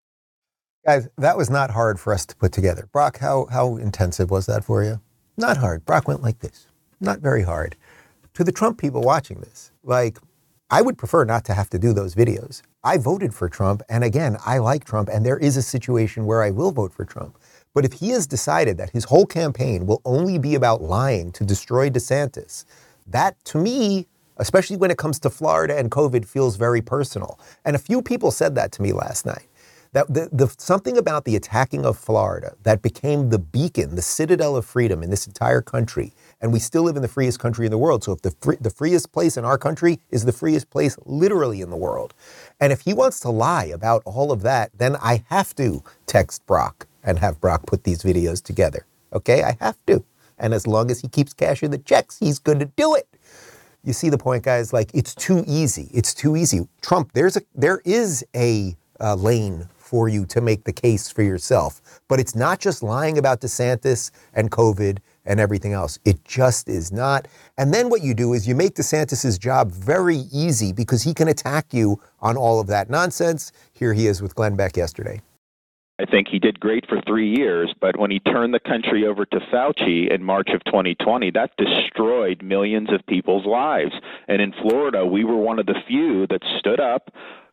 [0.86, 2.90] Guys, that was not hard for us to put together.
[2.92, 5.00] Brock, how, how intensive was that for you?
[5.38, 5.86] Not hard.
[5.86, 6.68] Brock went like this.
[7.00, 7.76] Not very hard
[8.34, 10.18] to the Trump people watching this, like,
[10.70, 12.62] I would prefer not to have to do those videos.
[12.84, 16.42] I voted for Trump, and again, I like Trump, and there is a situation where
[16.42, 17.38] I will vote for Trump.
[17.74, 21.44] But if he has decided that his whole campaign will only be about lying to
[21.44, 22.64] destroy DeSantis,
[23.06, 27.38] that to me, especially when it comes to Florida and COVID, feels very personal.
[27.66, 29.48] And a few people said that to me last night
[29.94, 34.56] that the, the, something about the attacking of Florida that became the beacon, the citadel
[34.56, 37.72] of freedom in this entire country, and we still live in the freest country in
[37.72, 38.04] the world.
[38.04, 41.62] So if the free, the freest place in our country is the freest place literally
[41.62, 42.14] in the world,
[42.60, 46.46] and if he wants to lie about all of that, then I have to text
[46.46, 48.86] Brock and have Brock put these videos together.
[49.14, 50.04] Okay, I have to.
[50.38, 53.08] And as long as he keeps cashing the checks, he's going to do it.
[53.84, 54.74] You see the point, guys?
[54.74, 55.90] Like it's too easy.
[55.94, 56.68] It's too easy.
[56.82, 61.24] Trump, there's a there is a uh, lane for you to make the case for
[61.24, 62.02] yourself.
[62.08, 66.00] But it's not just lying about DeSantis and COVID and everything else.
[66.06, 67.28] It just is not.
[67.58, 71.28] And then what you do is you make DeSantis's job very easy because he can
[71.28, 73.52] attack you on all of that nonsense.
[73.72, 75.22] Here he is with Glenn Beck yesterday.
[76.02, 79.24] I think he did great for three years, but when he turned the country over
[79.24, 83.92] to Fauci in March of 2020, that destroyed millions of people's lives.
[84.28, 87.12] And in Florida, we were one of the few that stood up,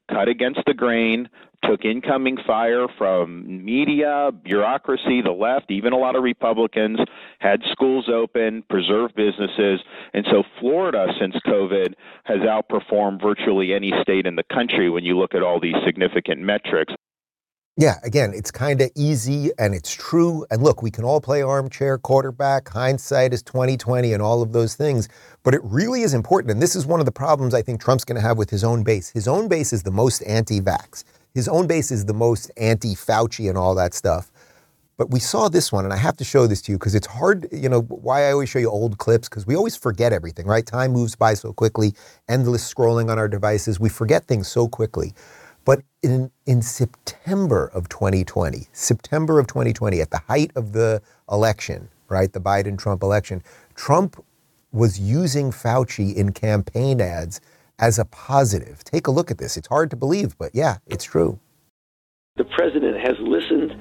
[0.08, 1.28] cut against the grain,
[1.64, 6.98] took incoming fire from media, bureaucracy, the left, even a lot of Republicans,
[7.40, 9.80] had schools open, preserved businesses.
[10.14, 11.94] And so Florida, since COVID,
[12.24, 16.40] has outperformed virtually any state in the country when you look at all these significant
[16.40, 16.94] metrics.
[17.78, 20.44] Yeah, again, it's kind of easy and it's true.
[20.50, 24.74] And look, we can all play armchair quarterback, hindsight is 2020 and all of those
[24.74, 25.08] things,
[25.44, 28.04] but it really is important and this is one of the problems I think Trump's
[28.04, 29.10] going to have with his own base.
[29.10, 33.48] His own base is the most anti-vax his own base is the most anti Fauci
[33.48, 34.32] and all that stuff.
[34.96, 37.06] But we saw this one, and I have to show this to you because it's
[37.06, 40.46] hard, you know, why I always show you old clips, because we always forget everything,
[40.46, 40.66] right?
[40.66, 41.94] Time moves by so quickly,
[42.28, 43.78] endless scrolling on our devices.
[43.78, 45.14] We forget things so quickly.
[45.68, 51.90] But in, in September of 2020, September of 2020, at the height of the election,
[52.08, 53.42] right, the Biden Trump election,
[53.74, 54.24] Trump
[54.72, 57.42] was using Fauci in campaign ads
[57.78, 58.82] as a positive.
[58.82, 59.58] Take a look at this.
[59.58, 61.38] It's hard to believe, but yeah, it's true.
[62.38, 63.72] The president has listened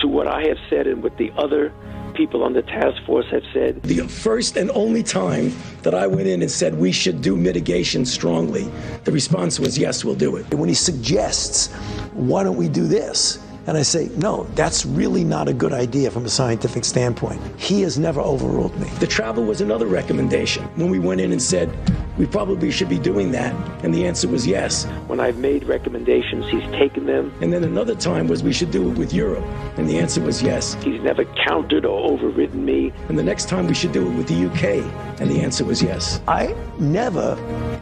[0.00, 1.72] to what I have said and what the other
[2.20, 3.82] people on the task force have said.
[3.82, 8.04] The first and only time that I went in and said we should do mitigation
[8.04, 8.70] strongly,
[9.04, 10.52] the response was yes, we'll do it.
[10.52, 11.72] When he suggests,
[12.12, 13.38] why don't we do this?
[13.70, 17.40] And I say, no, that's really not a good idea from a scientific standpoint.
[17.56, 18.88] He has never overruled me.
[18.98, 20.64] The travel was another recommendation.
[20.74, 21.70] When we went in and said,
[22.18, 23.54] we probably should be doing that,
[23.84, 24.86] and the answer was yes.
[25.06, 27.32] When I've made recommendations, he's taken them.
[27.40, 29.44] And then another time was we should do it with Europe,
[29.76, 30.74] and the answer was yes.
[30.82, 32.92] He's never countered or overridden me.
[33.08, 35.80] And the next time we should do it with the UK, and the answer was
[35.80, 36.20] yes.
[36.26, 37.38] I never,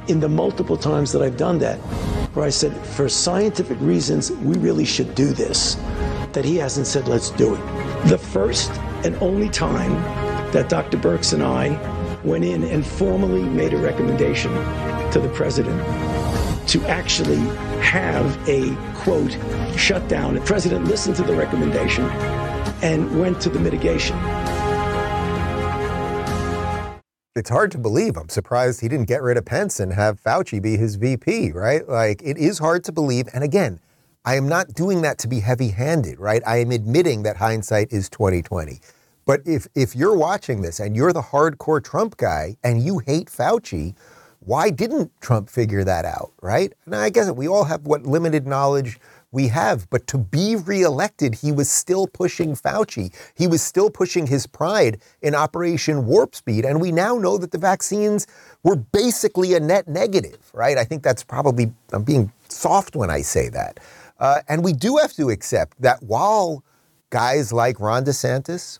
[0.06, 1.80] in the multiple times that I've done that,
[2.34, 5.76] where I said, for scientific reasons, we really should do this,
[6.32, 8.08] that he hasn't said, let's do it.
[8.08, 8.70] The first
[9.04, 9.92] and only time
[10.52, 10.96] that Dr.
[10.98, 11.76] Birx and I
[12.22, 14.52] went in and formally made a recommendation
[15.12, 15.78] to the president
[16.68, 17.38] to actually
[17.80, 19.36] have a quote
[19.76, 20.34] shutdown.
[20.34, 22.04] The president listened to the recommendation
[22.82, 24.16] and went to the mitigation.
[27.38, 28.16] It's hard to believe.
[28.16, 31.88] I'm surprised he didn't get rid of Pence and have Fauci be his VP, right?
[31.88, 33.28] Like, it is hard to believe.
[33.32, 33.78] And again,
[34.24, 36.42] I am not doing that to be heavy-handed, right?
[36.44, 38.80] I am admitting that hindsight is 2020.
[39.24, 43.28] But if if you're watching this and you're the hardcore Trump guy and you hate
[43.28, 43.94] Fauci,
[44.40, 46.72] why didn't Trump figure that out, right?
[46.86, 48.98] And I guess we all have what limited knowledge
[49.30, 53.14] we have, but to be reelected, he was still pushing Fauci.
[53.34, 56.64] He was still pushing his pride in Operation Warp Speed.
[56.64, 58.26] And we now know that the vaccines
[58.62, 60.78] were basically a net negative, right?
[60.78, 63.80] I think that's probably, I'm being soft when I say that.
[64.18, 66.64] Uh, and we do have to accept that while
[67.10, 68.78] guys like Ron DeSantis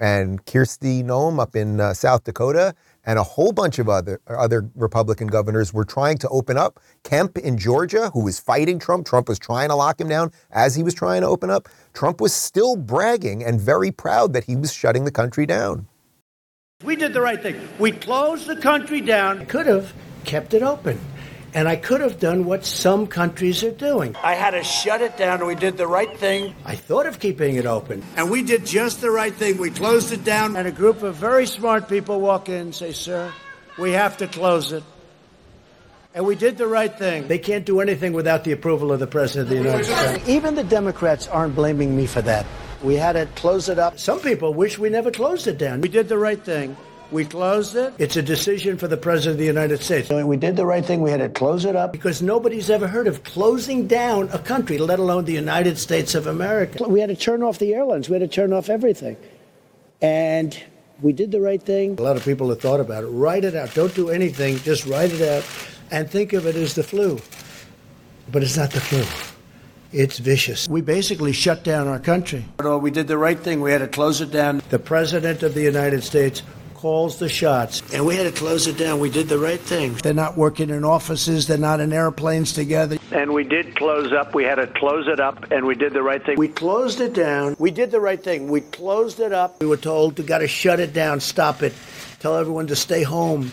[0.00, 2.74] and Kristi Noem up in uh, South Dakota
[3.04, 6.80] and a whole bunch of other other Republican governors were trying to open up.
[7.02, 10.74] Kemp in Georgia, who was fighting Trump, Trump was trying to lock him down as
[10.74, 11.68] he was trying to open up.
[11.92, 15.86] Trump was still bragging and very proud that he was shutting the country down.
[16.84, 17.68] We did the right thing.
[17.78, 19.46] We closed the country down.
[19.46, 19.92] Could have
[20.24, 20.98] kept it open.
[21.54, 24.16] And I could have done what some countries are doing.
[24.22, 26.54] I had to shut it down, and we did the right thing.
[26.64, 28.02] I thought of keeping it open.
[28.16, 29.58] And we did just the right thing.
[29.58, 30.56] We closed it down.
[30.56, 33.32] And a group of very smart people walk in and say, Sir,
[33.78, 34.82] we have to close it.
[36.14, 37.28] And we did the right thing.
[37.28, 40.28] They can't do anything without the approval of the President of the United States.
[40.28, 42.46] Even the Democrats aren't blaming me for that.
[42.82, 43.98] We had to close it up.
[43.98, 45.80] Some people wish we never closed it down.
[45.80, 46.76] We did the right thing.
[47.12, 47.92] We closed it.
[47.98, 50.08] It's a decision for the President of the United States.
[50.08, 51.02] We did the right thing.
[51.02, 51.92] We had to close it up.
[51.92, 56.26] Because nobody's ever heard of closing down a country, let alone the United States of
[56.26, 56.88] America.
[56.88, 58.08] We had to turn off the airlines.
[58.08, 59.18] We had to turn off everything.
[60.00, 60.58] And
[61.02, 61.98] we did the right thing.
[61.98, 63.08] A lot of people have thought about it.
[63.08, 63.74] Write it out.
[63.74, 64.56] Don't do anything.
[64.58, 65.44] Just write it out
[65.90, 67.20] and think of it as the flu.
[68.30, 69.04] But it's not the flu.
[69.92, 70.66] It's vicious.
[70.66, 72.46] We basically shut down our country.
[72.58, 73.60] We did the right thing.
[73.60, 74.62] We had to close it down.
[74.70, 76.42] The President of the United States
[76.82, 77.80] calls the shots.
[77.94, 78.98] And we had to close it down.
[78.98, 79.94] We did the right thing.
[80.02, 82.98] They're not working in offices, they're not in airplanes together.
[83.12, 84.34] And we did close up.
[84.34, 86.36] We had to close it up, and we did the right thing.
[86.36, 87.54] We closed it down.
[87.60, 88.50] We did the right thing.
[88.50, 89.60] We closed it up.
[89.60, 91.72] We were told to got to shut it down, stop it,
[92.18, 93.52] tell everyone to stay home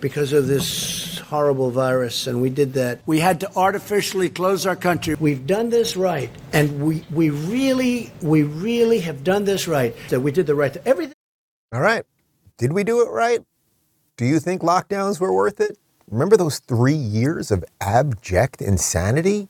[0.00, 3.00] because of this horrible virus, and we did that.
[3.04, 5.14] We had to artificially close our country.
[5.14, 9.94] We've done this right, and we we really we really have done this right.
[10.08, 10.82] So we did the right thing.
[10.86, 11.17] Everything.
[11.72, 12.04] All right.
[12.56, 13.40] Did we do it right?
[14.16, 15.78] Do you think lockdowns were worth it?
[16.10, 19.48] Remember those three years of abject insanity?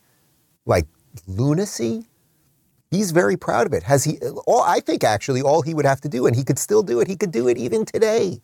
[0.66, 0.86] Like
[1.26, 2.06] lunacy?
[2.90, 3.84] He's very proud of it.
[3.84, 4.18] Has he?
[4.46, 7.00] All, I think actually all he would have to do, and he could still do
[7.00, 8.40] it, he could do it even today.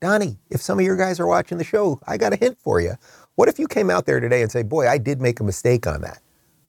[0.00, 2.80] Donnie, if some of your guys are watching the show, I got a hint for
[2.80, 2.94] you.
[3.36, 5.86] What if you came out there today and say, boy, I did make a mistake
[5.86, 6.20] on that?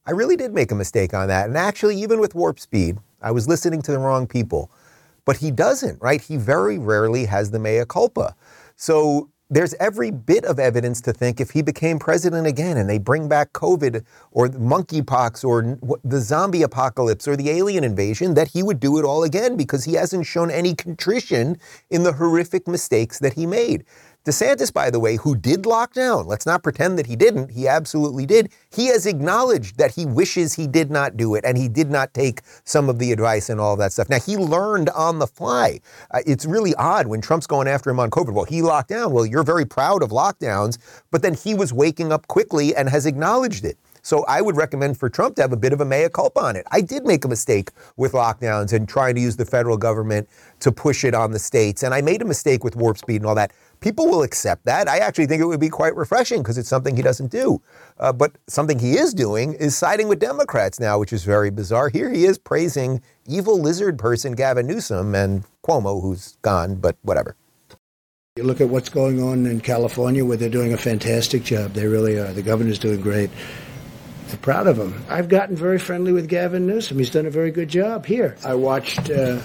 [0.06, 1.48] I really did make a mistake on that.
[1.48, 4.70] And actually, even with warp speed, I was listening to the wrong people.
[5.26, 6.22] But he doesn't, right?
[6.22, 8.36] He very rarely has the mea culpa.
[8.76, 12.98] So there's every bit of evidence to think if he became president again and they
[12.98, 18.64] bring back COVID or monkeypox or the zombie apocalypse or the alien invasion, that he
[18.64, 21.58] would do it all again because he hasn't shown any contrition
[21.92, 23.86] in the horrific mistakes that he made.
[24.26, 27.68] DeSantis, by the way, who did lock down, let's not pretend that he didn't, he
[27.68, 28.50] absolutely did.
[28.72, 32.14] He has acknowledged that he wishes he did not do it and he did not
[32.14, 34.10] take some of the advice and all that stuff.
[34.10, 35.82] Now, he learned on the fly.
[36.12, 38.34] Uh, it's really odd when Trump's going after him on COVID.
[38.34, 39.12] Well, he locked down.
[39.12, 40.78] Well, you're very proud of lockdowns,
[41.12, 43.78] but then he was waking up quickly and has acknowledged it.
[44.04, 46.56] So I would recommend for Trump to have a bit of a mea culpa on
[46.58, 46.68] it.
[46.72, 50.72] I did make a mistake with lockdowns and trying to use the federal government to
[50.72, 51.84] push it on the states.
[51.84, 53.54] And I made a mistake with warp speed and all that.
[53.80, 54.90] People will accept that.
[54.90, 57.62] I actually think it would be quite refreshing because it's something he doesn't do.
[57.98, 61.88] Uh, but something he is doing is siding with Democrats now, which is very bizarre.
[61.90, 67.36] Here he is praising evil lizard person Gavin Newsom and Cuomo, who's gone, but whatever.
[68.36, 71.74] You look at what's going on in California, where they're doing a fantastic job.
[71.74, 72.34] They really are.
[72.34, 73.30] The governor's doing great.
[74.42, 75.06] Proud of him.
[75.10, 76.98] I've gotten very friendly with Gavin Newsom.
[76.98, 78.36] He's done a very good job here.
[78.44, 79.40] I watched uh,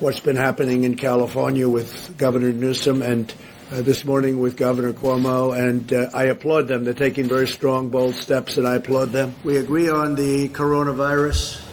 [0.00, 3.32] what's been happening in California with Governor Newsom and
[3.70, 6.84] uh, this morning with Governor Cuomo, and uh, I applaud them.
[6.84, 9.34] They're taking very strong, bold steps, and I applaud them.
[9.42, 11.65] We agree on the coronavirus.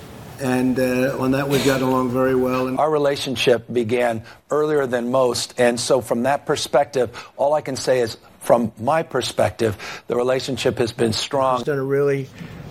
[0.44, 2.68] And uh, on that, we've gotten along very well.
[2.68, 5.58] And Our relationship began earlier than most.
[5.58, 10.78] And so, from that perspective, all I can say is from my perspective, the relationship
[10.80, 11.60] has been strong.
[11.60, 12.28] He's done a really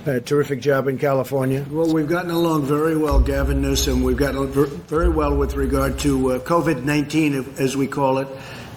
[0.07, 1.65] uh, terrific job in California.
[1.71, 4.03] Well, we've gotten along very well, Gavin Newsom.
[4.03, 8.29] We've gotten very well with regard to uh, COVID 19, as we call it.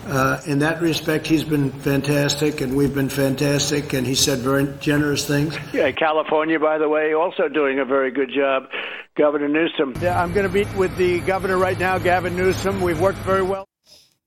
[0.05, 4.67] Uh, in that respect, he's been fantastic, and we've been fantastic, and he said very
[4.79, 5.57] generous things.
[5.73, 8.69] Yeah, California, by the way, also doing a very good job.
[9.17, 9.95] Governor Newsom.
[10.01, 12.81] Yeah, I'm going to meet with the governor right now, Gavin Newsom.
[12.81, 13.67] We've worked very well.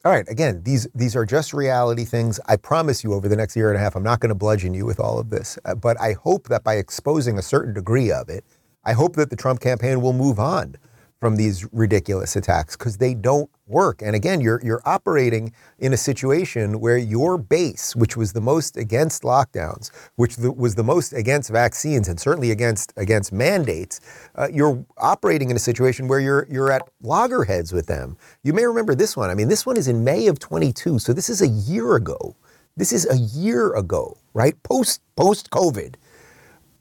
[0.04, 2.40] All right, again, these these are just reality things.
[2.46, 4.74] I promise you, over the next year and a half, I'm not going to bludgeon
[4.74, 5.58] you with all of this.
[5.64, 8.44] Uh, but I hope that by exposing a certain degree of it,
[8.84, 10.76] I hope that the Trump campaign will move on
[11.20, 14.02] from these ridiculous attacks because they don't work.
[14.02, 18.76] And again, you're you're operating in a situation where your base, which was the most
[18.76, 24.00] against lockdowns, which the, was the most against vaccines, and certainly against against mandates,
[24.36, 28.16] uh, you're operating in a situation where you're you're at loggerheads with them.
[28.42, 29.30] You may remember this one.
[29.30, 32.36] I mean, this one is in May of 22, so this is a year ago.
[32.76, 34.60] This is a year ago, right?
[34.62, 35.96] Post post COVID,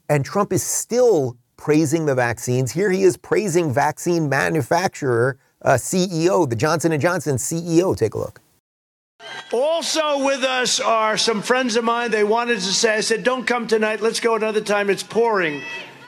[0.08, 2.72] and Trump is still praising the vaccines.
[2.72, 7.94] Here he is praising vaccine manufacturer uh, CEO, the Johnson & Johnson CEO.
[7.94, 8.40] Take a look.
[9.52, 12.10] Also with us are some friends of mine.
[12.10, 14.00] They wanted to say, I said, don't come tonight.
[14.00, 14.88] Let's go another time.
[14.88, 15.62] It's pouring.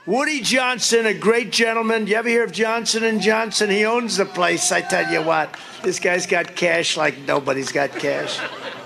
[0.07, 2.07] Woody Johnson, a great gentleman.
[2.07, 3.69] You ever hear of Johnson and Johnson?
[3.69, 4.73] He owns the place.
[4.73, 8.41] I tell you what, this guy's got cash like nobody's got cash.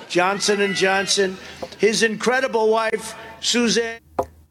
[0.08, 1.36] Johnson and Johnson,
[1.78, 4.03] his incredible wife, Suzanne.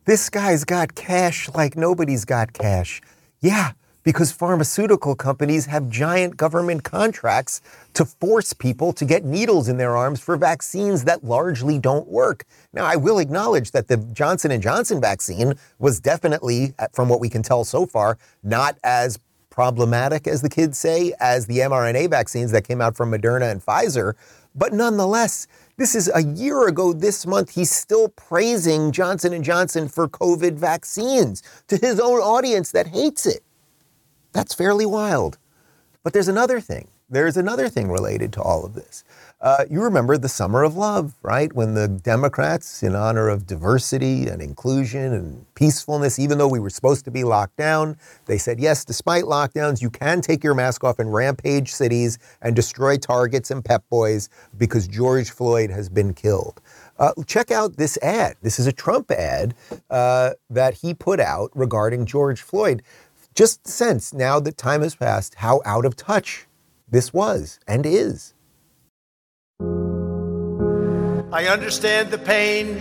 [0.06, 3.02] This guy's got cash like nobody's got cash.
[3.40, 3.72] Yeah,
[4.04, 7.62] because pharmaceutical companies have giant government contracts
[7.94, 12.44] to force people to get needles in their arms for vaccines that largely don't work.
[12.74, 17.22] Now, I will acknowledge that the Johnson & Johnson vaccine was definitely uh, from what
[17.22, 19.18] we can tell so far not as
[19.50, 23.66] problematic as the kids say as the mRNA vaccines that came out from Moderna and
[23.66, 24.16] Pfizer,
[24.56, 25.48] but nonetheless,
[25.78, 27.56] this is a year ago this month.
[27.56, 33.26] He's still praising Johnson & Johnson for COVID vaccines to his own audience that hates
[33.26, 33.44] it.
[34.34, 35.38] That's fairly wild.
[36.04, 36.88] But there's another thing.
[37.10, 39.04] There's another thing related to all of this.
[39.44, 41.52] Uh, you remember the summer of love, right?
[41.52, 46.70] When the Democrats, in honor of diversity and inclusion and peacefulness, even though we were
[46.70, 50.86] supposed to be locked down, they said, yes, despite lockdowns, you can take your mask
[50.86, 56.14] off and rampage cities and destroy targets and pep boys because George Floyd has been
[56.14, 56.62] killed.
[56.98, 58.38] Uh, check out this ad.
[58.44, 59.56] This is a Trump ad
[59.90, 62.82] uh, that he put out regarding George Floyd.
[63.36, 66.48] Just sense now that time has passed how out of touch
[66.90, 68.34] this was and is.
[71.32, 72.78] I understand the pain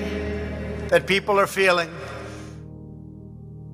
[0.89, 1.91] that people are feeling.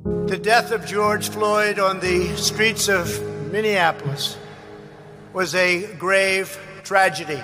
[0.05, 4.37] The death of George Floyd on the streets of Minneapolis
[5.33, 7.43] was a grave tragedy.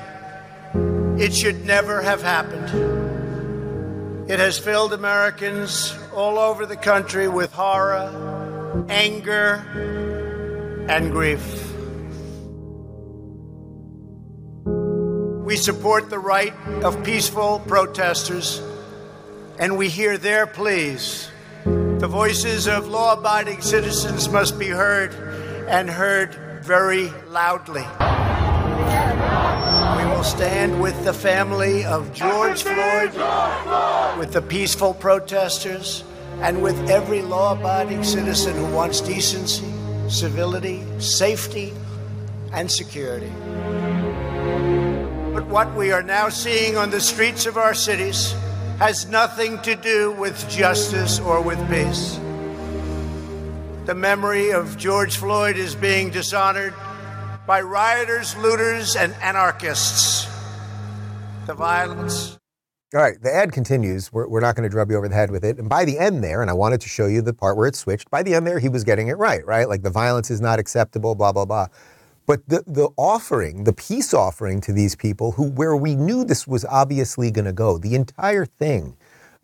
[1.22, 4.30] It should never have happened.
[4.30, 11.73] It has filled Americans all over the country with horror, anger, and grief.
[15.54, 16.52] We support the right
[16.82, 18.60] of peaceful protesters,
[19.56, 21.30] and we hear their pleas.
[21.64, 25.14] The voices of law abiding citizens must be heard,
[25.68, 26.34] and heard
[26.64, 27.82] very loudly.
[29.96, 33.14] We will stand with the family of George Floyd,
[34.18, 36.02] with the peaceful protesters,
[36.40, 39.72] and with every law abiding citizen who wants decency,
[40.08, 41.72] civility, safety,
[42.52, 43.30] and security.
[45.34, 48.36] But what we are now seeing on the streets of our cities
[48.78, 52.20] has nothing to do with justice or with peace.
[53.86, 56.72] The memory of George Floyd is being dishonored
[57.48, 60.28] by rioters, looters, and anarchists.
[61.46, 62.38] The violence.
[62.94, 64.12] All right, the ad continues.
[64.12, 65.58] We're, we're not going to drub you over the head with it.
[65.58, 67.74] And by the end there, and I wanted to show you the part where it
[67.74, 69.68] switched, by the end there, he was getting it right, right?
[69.68, 71.66] Like the violence is not acceptable, blah, blah, blah.
[72.26, 76.46] But the, the offering, the peace offering to these people who, where we knew this
[76.46, 78.96] was obviously going to go, the entire thing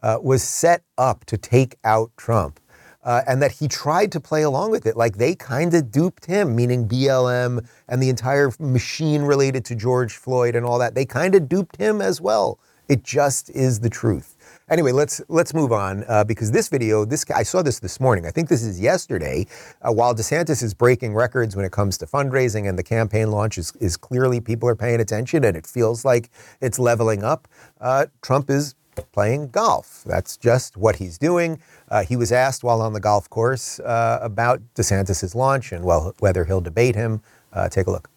[0.02, 2.60] uh, was set up to take out Trump.
[3.02, 4.94] Uh, and that he tried to play along with it.
[4.94, 10.12] Like they kind of duped him, meaning BLM and the entire machine related to George
[10.12, 10.94] Floyd and all that.
[10.94, 12.58] They kind of duped him as well.
[12.90, 14.36] It just is the truth.
[14.70, 18.24] Anyway, let's let's move on uh, because this video, this I saw this this morning.
[18.24, 19.46] I think this is yesterday.
[19.82, 23.58] Uh, while DeSantis is breaking records when it comes to fundraising and the campaign launch
[23.58, 27.48] is, is clearly people are paying attention and it feels like it's leveling up.
[27.80, 28.76] Uh, Trump is
[29.10, 30.04] playing golf.
[30.06, 31.60] That's just what he's doing.
[31.88, 36.14] Uh, he was asked while on the golf course uh, about DeSantis's launch and well
[36.20, 37.22] whether he'll debate him.
[37.52, 38.08] Uh, take a look.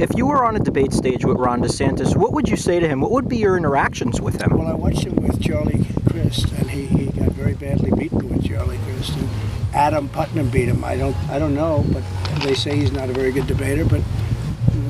[0.00, 2.88] If you were on a debate stage with Ron DeSantis, what would you say to
[2.88, 3.00] him?
[3.00, 4.58] What would be your interactions with him?
[4.58, 8.44] Well, I watched him with Charlie Crist, and he, he got very badly beaten with
[8.44, 9.16] Charlie Crist.
[9.16, 9.28] And
[9.72, 10.82] Adam Putnam beat him.
[10.82, 12.02] I don't I don't know, but
[12.42, 14.02] they say he's not a very good debater, but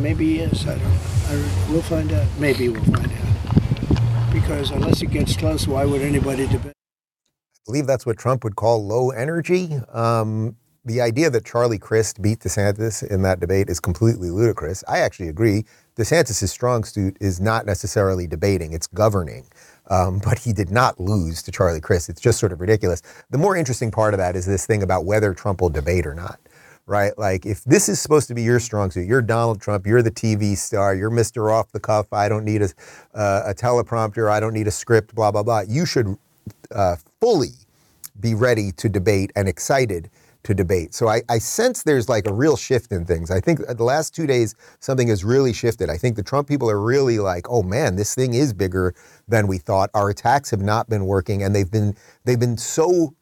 [0.00, 0.66] maybe he is.
[0.66, 0.98] I don't.
[1.28, 2.26] I, we'll find out.
[2.38, 4.32] Maybe we'll find out.
[4.32, 6.72] Because unless it gets close, why would anybody debate?
[6.72, 9.78] I believe that's what Trump would call low energy.
[9.92, 14.84] Um, the idea that Charlie Crist beat DeSantis in that debate is completely ludicrous.
[14.86, 15.64] I actually agree.
[15.96, 19.46] DeSantis' strong suit is not necessarily debating, it's governing.
[19.88, 22.08] Um, but he did not lose to Charlie Crist.
[22.08, 23.02] It's just sort of ridiculous.
[23.30, 26.14] The more interesting part of that is this thing about whether Trump will debate or
[26.14, 26.40] not,
[26.86, 27.16] right?
[27.18, 30.10] Like, if this is supposed to be your strong suit, you're Donald Trump, you're the
[30.10, 31.52] TV star, you're Mr.
[31.52, 32.70] Off the Cuff, I don't need a,
[33.14, 35.60] uh, a teleprompter, I don't need a script, blah, blah, blah.
[35.68, 36.16] You should
[36.74, 37.52] uh, fully
[38.20, 40.10] be ready to debate and excited
[40.44, 40.94] to debate.
[40.94, 43.30] So I, I, sense there's like a real shift in things.
[43.30, 45.90] I think the last two days something has really shifted.
[45.90, 48.94] I think the Trump people are really like, oh man, this thing is bigger
[49.26, 49.90] than we thought.
[49.94, 53.14] Our attacks have not been working, and they've been they've been so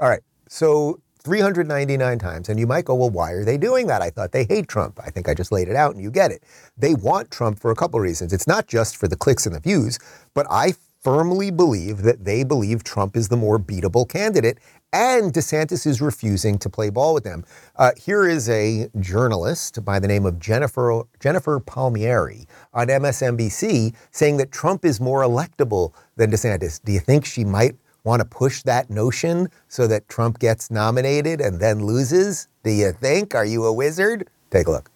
[0.00, 0.20] All right.
[0.48, 2.48] So 399 times.
[2.48, 4.02] And you might go, well, why are they doing that?
[4.02, 4.98] I thought they hate Trump.
[5.04, 6.42] I think I just laid it out and you get it.
[6.76, 8.32] They want Trump for a couple reasons.
[8.32, 9.98] It's not just for the clicks and the views,
[10.34, 14.58] but I firmly believe that they believe Trump is the more beatable candidate,
[14.92, 17.44] and DeSantis is refusing to play ball with them.
[17.76, 24.36] Uh, here is a journalist by the name of Jennifer Jennifer Palmieri on MSNBC saying
[24.36, 26.80] that Trump is more electable than DeSantis.
[26.84, 27.74] Do you think she might
[28.04, 32.48] want to push that notion so that Trump gets nominated and then loses?
[32.62, 33.34] Do you think?
[33.34, 34.28] Are you a wizard?
[34.50, 34.91] Take a look.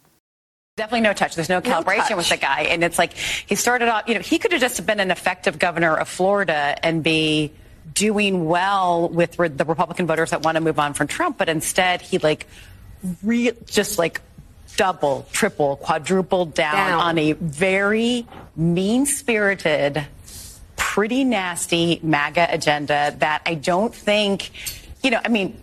[0.77, 1.35] Definitely no touch.
[1.35, 2.65] There's no calibration no with the guy.
[2.65, 5.59] And it's like he started off, you know, he could have just been an effective
[5.59, 7.51] governor of Florida and be
[7.95, 11.39] doing well with re- the Republican voters that want to move on from Trump.
[11.39, 12.47] But instead, he like
[13.23, 14.21] re- just like
[14.77, 17.01] double, triple, quadrupled down, down.
[17.01, 20.07] on a very mean spirited,
[20.77, 24.51] pretty nasty MAGA agenda that I don't think,
[25.03, 25.59] you know, I mean,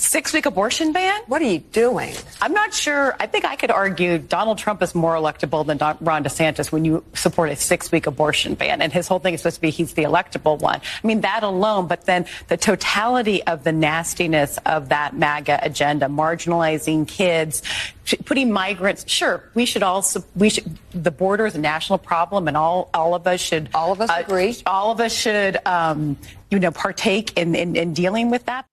[0.00, 1.20] Six week abortion ban?
[1.26, 2.14] What are you doing?
[2.40, 3.14] I'm not sure.
[3.20, 6.86] I think I could argue Donald Trump is more electable than Don, Ron DeSantis when
[6.86, 8.80] you support a six week abortion ban.
[8.80, 10.80] And his whole thing is supposed to be he's the electable one.
[10.80, 16.06] I mean, that alone, but then the totality of the nastiness of that MAGA agenda,
[16.06, 17.62] marginalizing kids,
[18.24, 19.04] putting migrants.
[19.06, 20.02] Sure, we should all
[20.34, 23.68] we should, the border is a national problem and all, all of us should.
[23.74, 24.56] All of us uh, agree.
[24.64, 26.16] All of us should, um,
[26.50, 28.64] you know, partake in, in, in dealing with that.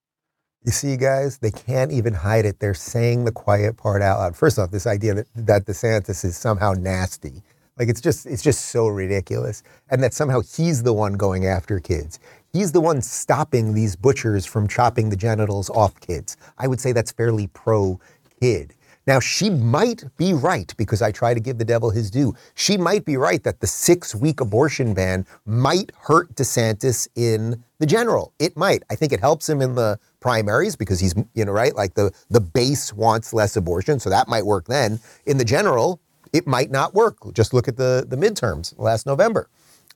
[0.68, 2.60] You see, guys, they can't even hide it.
[2.60, 4.36] They're saying the quiet part out loud.
[4.36, 7.42] First off, this idea that, that DeSantis is somehow nasty.
[7.80, 9.64] Like it's just it's just so ridiculous.
[9.90, 12.20] And that somehow he's the one going after kids.
[12.52, 16.36] He's the one stopping these butchers from chopping the genitals off kids.
[16.58, 17.98] I would say that's fairly pro
[18.42, 18.74] kid.
[19.08, 22.36] Now, she might be right because I try to give the devil his due.
[22.56, 27.86] She might be right that the six week abortion ban might hurt DeSantis in the
[27.86, 28.34] general.
[28.38, 28.84] It might.
[28.90, 31.74] I think it helps him in the primaries because he's, you know, right?
[31.74, 35.00] Like the, the base wants less abortion, so that might work then.
[35.26, 36.02] In the general,
[36.34, 37.18] it might not work.
[37.34, 39.50] Just look at the, the midterms last November.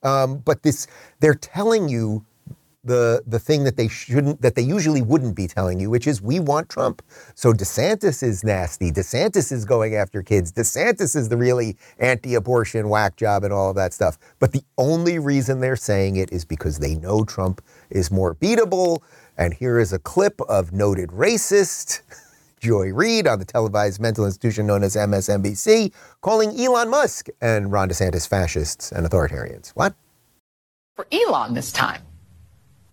[0.03, 0.87] Um, but this,
[1.19, 2.25] they're telling you
[2.83, 6.21] the the thing that they shouldn't that they usually wouldn't be telling you, which is
[6.21, 7.01] we want Trump.
[7.35, 8.91] So DeSantis is nasty.
[8.91, 10.51] DeSantis is going after kids.
[10.51, 14.17] DeSantis is the really anti-abortion whack job and all of that stuff.
[14.39, 19.01] But the only reason they're saying it is because they know Trump is more beatable.
[19.37, 22.01] And here is a clip of noted racist
[22.59, 27.89] Joy Reid on the televised mental institution known as MSNBC calling Elon Musk and Ron
[27.89, 29.69] DeSantis fascists and authoritarians.
[29.69, 29.95] What?
[30.95, 32.03] For Elon this time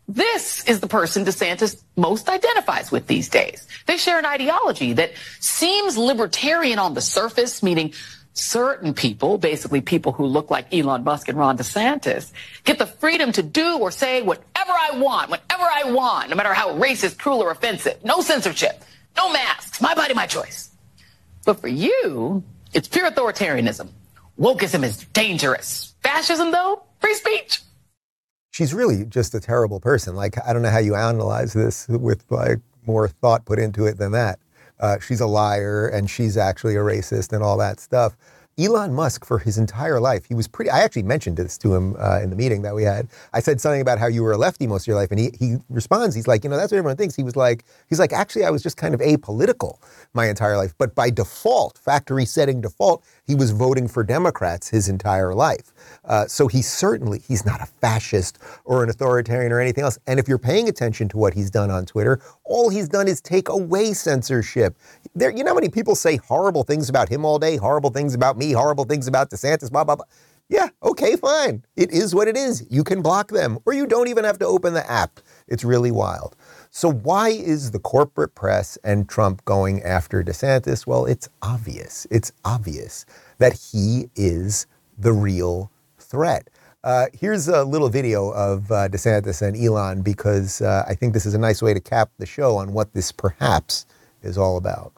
[0.08, 3.68] This is the person DeSantis most identifies with these days.
[3.86, 7.92] They share an ideology that seems libertarian on the surface, meaning
[8.32, 12.32] certain people, basically people who look like Elon Musk and Ron DeSantis,
[12.64, 16.54] get the freedom to do or say whatever I want, whenever I want, no matter
[16.54, 18.02] how racist, cruel, or offensive.
[18.02, 18.82] No censorship,
[19.14, 20.70] no masks, my body, my choice.
[21.44, 22.42] But for you,
[22.72, 23.88] it's pure authoritarianism.
[24.38, 25.94] Wokeism is dangerous.
[26.02, 27.60] Fascism, though, free speech.
[28.50, 30.16] She's really just a terrible person.
[30.16, 33.98] Like, I don't know how you analyze this with like more thought put into it
[33.98, 34.38] than that.
[34.80, 38.16] Uh, she's a liar and she's actually a racist and all that stuff.
[38.58, 40.70] Elon Musk, for his entire life, he was pretty.
[40.70, 43.08] I actually mentioned this to him uh, in the meeting that we had.
[43.32, 45.30] I said something about how you were a lefty most of your life, and he
[45.38, 46.14] he responds.
[46.14, 47.14] He's like, you know, that's what everyone thinks.
[47.14, 49.78] He was like, he's like, actually, I was just kind of apolitical
[50.14, 54.88] my entire life, but by default, factory setting default, he was voting for Democrats his
[54.88, 55.72] entire life.
[56.04, 59.98] Uh, so he certainly he's not a fascist or an authoritarian or anything else.
[60.06, 63.20] And if you're paying attention to what he's done on Twitter, all he's done is
[63.20, 64.76] take away censorship.
[65.14, 68.14] There, you know how many people say horrible things about him all day, horrible things
[68.14, 70.06] about me, horrible things about DeSantis, blah blah blah.
[70.48, 71.62] Yeah, okay, fine.
[71.76, 72.66] It is what it is.
[72.70, 75.20] You can block them, or you don't even have to open the app.
[75.46, 76.36] It's really wild.
[76.70, 80.86] So, why is the corporate press and Trump going after DeSantis?
[80.86, 82.06] Well, it's obvious.
[82.10, 83.04] It's obvious
[83.38, 86.48] that he is the real threat.
[86.82, 91.26] Uh, here's a little video of uh, DeSantis and Elon because uh, I think this
[91.26, 93.84] is a nice way to cap the show on what this perhaps
[94.22, 94.92] is all about.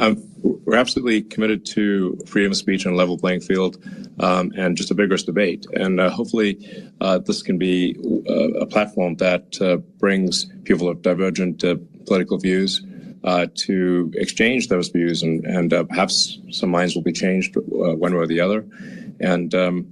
[0.00, 3.76] Um, we're absolutely committed to freedom of speech and a level playing field
[4.18, 5.66] um, and just a vigorous debate.
[5.74, 6.56] And uh, hopefully,
[7.02, 7.96] uh, this can be
[8.28, 11.76] uh, a platform that uh, brings people of divergent uh,
[12.06, 12.82] political views
[13.24, 18.20] uh, to exchange those views, and, and perhaps some minds will be changed one way
[18.20, 18.66] or the other.
[19.20, 19.86] And um,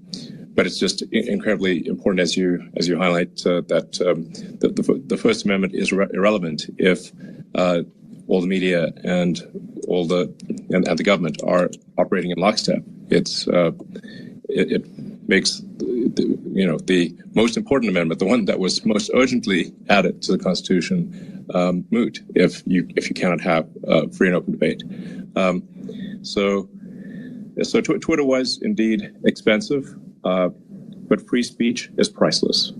[0.54, 5.16] but it's just incredibly important, as you as you highlight, that um, the, the, the,
[5.18, 7.12] First Amendment is re- irrelevant if
[8.28, 9.40] all the media and
[9.88, 10.32] all the
[10.70, 12.82] and, and the government are operating in lockstep.
[13.08, 13.72] It's uh,
[14.48, 14.84] it, it,
[15.28, 20.32] makes you know the most important amendment, the one that was most urgently added to
[20.32, 23.68] the Constitution, um, moot if you if you cannot have
[24.16, 24.82] free and open debate.
[25.36, 25.62] Um,
[26.22, 26.66] so
[27.62, 30.48] so tw- Twitter was indeed expensive, uh,
[31.08, 32.72] but free speech is priceless.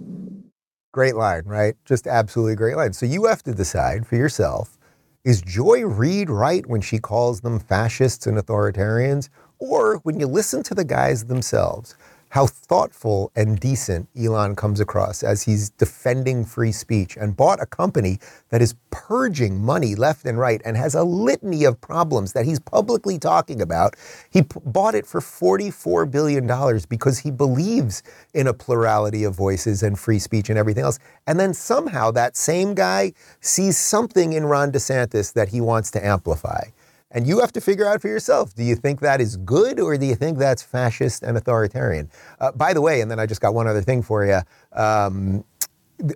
[0.92, 1.74] Great line, right?
[1.84, 2.94] Just absolutely great line.
[2.94, 4.77] So you have to decide for yourself
[5.24, 9.28] is Joy Reid right when she calls them fascists and authoritarians?
[9.58, 11.96] Or when you listen to the guys themselves,
[12.30, 17.66] how thoughtful and decent Elon comes across as he's defending free speech and bought a
[17.66, 18.18] company
[18.50, 22.58] that is purging money left and right and has a litany of problems that he's
[22.58, 23.96] publicly talking about.
[24.30, 26.46] He p- bought it for $44 billion
[26.88, 28.02] because he believes
[28.34, 30.98] in a plurality of voices and free speech and everything else.
[31.26, 36.04] And then somehow that same guy sees something in Ron DeSantis that he wants to
[36.04, 36.64] amplify.
[37.10, 39.96] And you have to figure out for yourself do you think that is good or
[39.96, 42.10] do you think that's fascist and authoritarian?
[42.38, 44.40] Uh, by the way, and then I just got one other thing for you.
[44.72, 45.44] Um,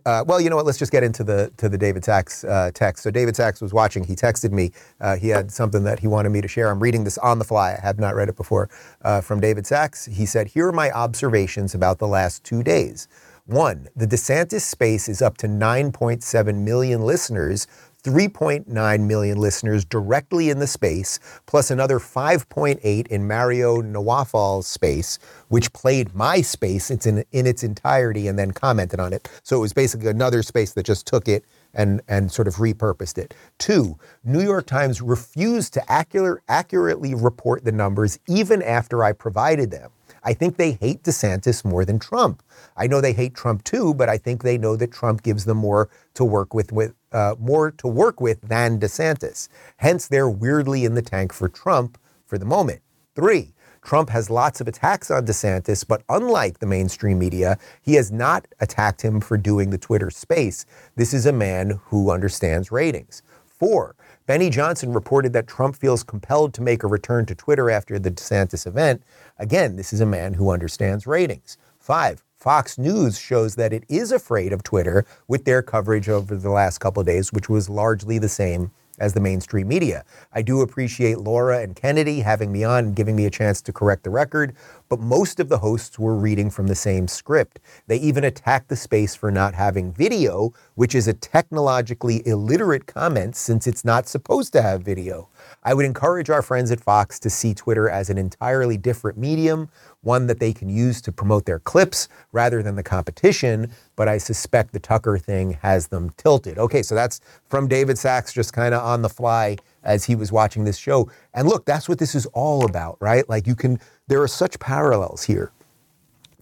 [0.07, 0.66] uh, well, you know what?
[0.66, 3.03] Let's just get into the to the David Sacks uh, text.
[3.03, 4.05] So David Sacks was watching.
[4.05, 4.70] He texted me.
[5.01, 6.70] Uh, he had something that he wanted me to share.
[6.70, 7.76] I'm reading this on the fly.
[7.76, 8.70] I have not read it before.
[9.03, 13.09] Uh, from David Sacks, he said, "Here are my observations about the last two days."
[13.47, 17.66] One, the DeSantis space is up to 9.7 million listeners
[18.05, 25.73] 3.9 million listeners directly in the space, plus another 5.8 in Mario Nawfal's space, which
[25.73, 29.29] played my space it's in, in its entirety and then commented on it.
[29.43, 31.45] So it was basically another space that just took it
[31.75, 33.35] and, and sort of repurposed it.
[33.59, 39.71] Two, New York Times refused to accurate, accurately report the numbers even after I provided
[39.71, 39.91] them.
[40.25, 42.43] I think they hate DeSantis more than Trump.
[42.77, 45.59] I know they hate Trump too, but I think they know that Trump gives them
[45.59, 49.49] more to work with, with uh, more to work with than DeSantis.
[49.79, 52.81] Hence, they're weirdly in the tank for Trump for the moment.
[53.14, 53.53] Three,
[53.83, 58.47] Trump has lots of attacks on DeSantis, but unlike the mainstream media, he has not
[58.61, 60.64] attacked him for doing the Twitter space.
[60.97, 63.23] This is a man who understands ratings.
[63.45, 67.99] Four, Benny Johnson reported that Trump feels compelled to make a return to Twitter after
[67.99, 69.03] the DeSantis event.
[69.39, 71.59] Again, this is a man who understands ratings.
[71.81, 76.51] Five, Fox News shows that it is afraid of Twitter with their coverage over the
[76.51, 78.70] last couple of days, which was largely the same
[79.01, 80.05] as the mainstream media.
[80.33, 83.73] I do appreciate Laura and Kennedy having me on and giving me a chance to
[83.73, 84.55] correct the record,
[84.93, 87.61] but most of the hosts were reading from the same script.
[87.86, 93.34] They even attacked the space for not having video, which is a technologically illiterate comment
[93.34, 95.30] since it's not supposed to have video.
[95.64, 99.70] I would encourage our friends at Fox to see Twitter as an entirely different medium,
[100.03, 103.70] one that they can use to promote their clips rather than the competition.
[103.97, 106.59] But I suspect the Tucker thing has them tilted.
[106.59, 110.30] Okay, so that's from David Sacks, just kind of on the fly as he was
[110.30, 111.11] watching this show.
[111.34, 113.28] And look, that's what this is all about, right?
[113.28, 113.78] Like you can,
[114.13, 115.53] there are such parallels here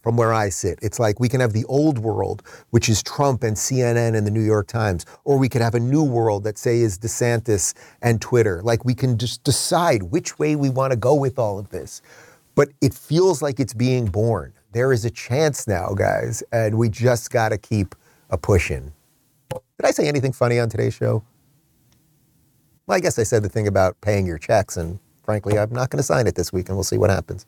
[0.03, 0.81] from where I sit.
[0.83, 4.31] It's like we can have the old world, which is Trump and CNN and the
[4.33, 8.21] New York Times, or we could have a new world that say is DeSantis and
[8.21, 8.61] Twitter.
[8.65, 12.03] Like we can just decide which way we want to go with all of this.
[12.57, 14.53] But it feels like it's being born.
[14.73, 17.95] There is a chance now, guys, and we just got to keep
[18.31, 18.93] a pushing.
[19.49, 21.23] Did I say anything funny on today's show?
[22.89, 25.91] Well, I guess I said the thing about paying your checks, and frankly, I'm not
[25.91, 27.47] going to sign it this week, and we'll see what happens.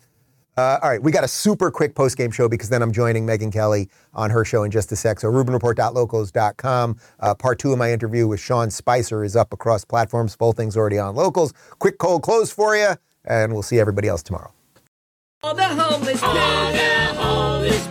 [0.57, 3.27] Uh, all right, we got a super quick post game show because then I'm joining
[3.27, 5.21] Megyn Kelly on her show in just a sec.
[5.21, 6.97] So, RubinReport.locals.com.
[7.21, 10.35] Uh, part two of my interview with Sean Spicer is up across platforms.
[10.35, 11.55] Full thing's already on locals.
[11.79, 14.53] Quick cold close for you, and we'll see everybody else tomorrow.
[15.43, 16.23] All the homeless.
[16.23, 17.87] All the homeless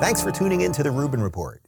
[0.00, 1.67] Thanks for tuning in to the Rubin Report.